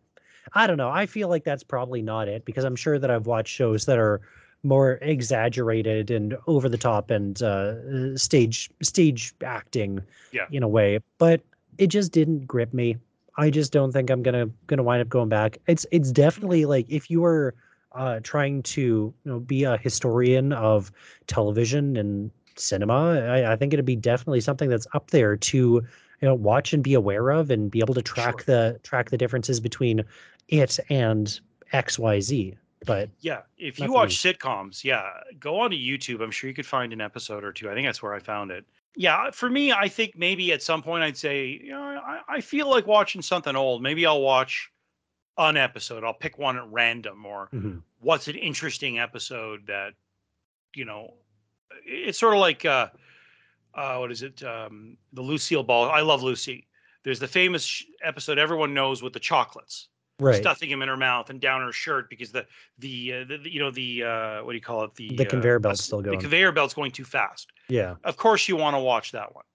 I 0.54 0.68
don't 0.68 0.78
know. 0.78 0.90
I 0.90 1.06
feel 1.08 1.28
like 1.28 1.44
that's 1.44 1.64
probably 1.64 2.02
not 2.02 2.28
it 2.28 2.46
because 2.46 2.64
I'm 2.64 2.76
sure 2.76 3.00
that 3.00 3.10
I've 3.12 3.26
watched 3.28 3.54
shows 3.54 3.86
that 3.86 3.98
are 3.98 4.22
more 4.66 4.94
exaggerated 5.02 6.10
and 6.12 6.36
over 6.48 6.68
the 6.68 6.78
top 6.78 7.12
and 7.12 7.42
uh, 7.44 7.46
uh, 7.94 8.18
stage 8.18 8.70
stage 8.82 9.34
acting 9.44 10.02
Yeah. 10.32 10.48
in 10.52 10.64
a 10.64 10.68
way, 10.68 11.00
but 11.20 11.42
it 11.78 11.88
just 11.88 12.12
didn't 12.12 12.46
grip 12.48 12.74
me. 12.74 12.98
I 13.38 13.50
just 13.50 13.72
don't 13.72 13.92
think 13.92 14.10
I'm 14.10 14.24
gonna 14.24 14.48
gonna 14.68 14.84
wind 14.84 15.02
up 15.02 15.10
going 15.10 15.30
back. 15.30 15.58
It's 15.68 15.86
it's 15.92 16.12
definitely 16.12 16.66
like 16.66 16.86
if 16.90 17.10
you 17.10 17.22
were 17.22 17.54
uh, 17.92 18.20
trying 18.24 18.64
to 18.64 18.82
you 18.82 19.14
know 19.24 19.40
be 19.40 19.64
a 19.64 19.78
historian 19.78 20.52
of 20.54 20.92
television 21.28 21.96
and 21.98 22.32
cinema, 22.56 23.20
I, 23.20 23.54
I 23.54 23.56
think 23.56 23.74
it'd 23.74 23.86
be 23.86 23.96
definitely 23.96 24.42
something 24.42 24.70
that's 24.70 24.88
up 24.94 25.12
there 25.12 25.36
to 25.38 25.58
you 25.58 26.28
know 26.28 26.34
watch 26.34 26.74
and 26.74 26.82
be 26.84 26.94
aware 26.94 27.30
of 27.30 27.52
and 27.52 27.70
be 27.70 27.80
able 27.80 27.94
to 27.94 28.02
track 28.02 28.42
Sure. 28.42 28.46
the 28.74 28.80
track 28.84 29.10
the 29.12 29.18
differences 29.18 29.60
between 29.60 30.04
it 30.48 30.80
and 30.90 31.40
X 31.74 32.00
Y 32.00 32.20
Z. 32.22 32.56
But 32.86 33.10
Yeah, 33.20 33.42
if 33.58 33.80
you 33.80 33.92
watch 33.92 34.18
sitcoms, 34.18 34.84
yeah, 34.84 35.10
go 35.40 35.60
onto 35.60 35.78
YouTube. 35.78 36.22
I'm 36.22 36.32
sure 36.32 36.50
you 36.50 36.56
could 36.56 36.66
find 36.66 36.94
an 36.94 37.02
episode 37.02 37.44
or 37.44 37.52
two. 37.52 37.70
I 37.70 37.74
think 37.74 37.88
that's 37.88 38.02
where 38.02 38.14
I 38.14 38.20
found 38.20 38.52
it. 38.52 38.66
Yeah, 38.96 39.32
for 39.32 39.50
me, 39.50 39.72
I 39.72 39.90
think 39.90 40.16
maybe 40.16 40.54
at 40.54 40.62
some 40.62 40.82
point 40.82 41.04
I'd 41.04 41.18
say, 41.18 41.48
you 41.48 41.72
know, 41.72 41.82
I, 41.82 42.22
I 42.28 42.42
feel 42.42 42.70
like 42.70 42.88
watching 42.88 43.22
something 43.22 43.56
old. 43.56 43.82
Maybe 43.82 44.06
I'll 44.06 44.22
watch 44.22 44.72
an 45.38 45.58
episode. 45.58 46.04
I'll 46.04 46.14
pick 46.14 46.38
one 46.38 46.58
at 46.58 46.72
random 46.72 47.26
or 47.26 47.52
mhm, 47.52 47.84
what's 48.00 48.28
an 48.28 48.36
interesting 48.36 49.00
episode 49.00 49.68
that, 49.68 49.94
you 50.76 50.86
know, 50.86 51.16
it's 51.86 52.20
sort 52.20 52.34
of 52.34 52.40
like 52.40 52.66
uh, 52.66 52.90
uh, 53.74 53.98
what 53.98 54.12
is 54.12 54.22
it? 54.24 54.44
Um, 54.44 54.98
the 55.14 55.22
Lucille 55.22 55.64
Ball. 55.64 55.90
I 55.90 56.02
love 56.02 56.24
Lucy. 56.24 56.68
There's 57.04 57.20
the 57.20 57.28
famous 57.28 57.64
sh- 57.64 57.84
episode 58.04 58.40
everyone 58.40 58.74
knows 58.74 59.02
with 59.04 59.14
the 59.14 59.20
chocolates 59.20 59.90
right, 60.20 60.36
stuffing 60.36 60.70
him 60.70 60.82
in 60.82 60.88
her 60.88 60.98
mouth 60.98 61.30
and 61.30 61.40
down 61.42 61.62
her 61.62 61.72
shirt 61.72 62.10
because 62.10 62.32
the 62.32 62.46
the, 62.80 63.14
uh, 63.14 63.24
the, 63.26 63.38
the- 63.38 63.52
you 63.54 63.60
know 63.60 63.72
the 63.72 64.04
uh, 64.04 64.44
what 64.44 64.52
do 64.52 64.56
you 64.56 64.62
call 64.62 64.84
it 64.84 64.96
the 64.96 65.10
The 65.16 65.26
uh, 65.28 65.30
conveyor 65.30 65.60
belt's 65.60 65.84
still 65.84 66.00
the 66.02 66.10
going. 66.10 66.20
conveyor 66.20 66.52
belt's 66.52 66.74
going 66.74 66.92
too 66.92 67.04
fast. 67.06 67.52
yeah, 67.70 67.96
Of 68.04 68.18
course, 68.18 68.48
you 68.48 68.56
want 68.56 68.76
to 68.76 68.80
watch 68.80 69.12
that 69.12 69.34
one. 69.36 69.46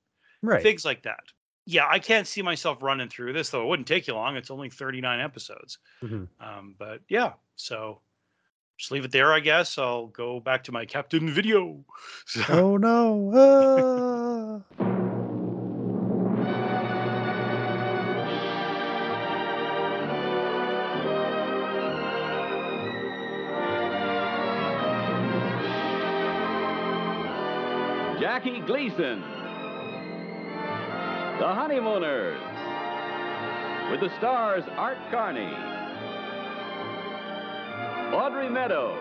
right. 0.42 0.62
Things 0.62 0.84
like 0.84 1.02
that. 1.02 1.20
Yeah, 1.66 1.86
I 1.88 1.98
can't 1.98 2.26
see 2.26 2.42
myself 2.42 2.82
running 2.82 3.08
through 3.08 3.32
this 3.32 3.50
though. 3.50 3.62
It 3.62 3.66
wouldn't 3.68 3.86
take 3.88 4.06
you 4.08 4.14
long. 4.14 4.36
It's 4.36 4.50
only 4.50 4.70
39 4.70 5.20
episodes. 5.20 5.78
mhm. 6.02 6.26
Um, 6.40 6.74
but 6.78 7.00
yeah, 7.08 7.32
so 7.56 8.00
just 8.78 8.90
leave 8.90 9.04
it 9.04 9.12
there. 9.12 9.32
I 9.32 9.40
guess 9.40 9.76
I'll 9.78 10.06
go 10.06 10.40
back 10.40 10.64
to 10.64 10.72
my 10.72 10.84
Captain 10.86 11.28
Video. 11.30 11.84
So, 12.26 12.42
Oh 12.48 12.76
no! 12.76 13.30
ah. 13.34 14.29
The 29.00 29.16
Honeymooners. 31.54 32.38
With 33.90 34.00
the 34.00 34.10
stars 34.18 34.62
Art 34.76 34.98
Carney, 35.10 35.50
Audrey 38.14 38.50
Meadows, 38.50 38.98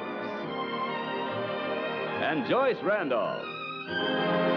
and 2.21 2.47
Joyce 2.47 2.77
Randolph. 2.81 4.48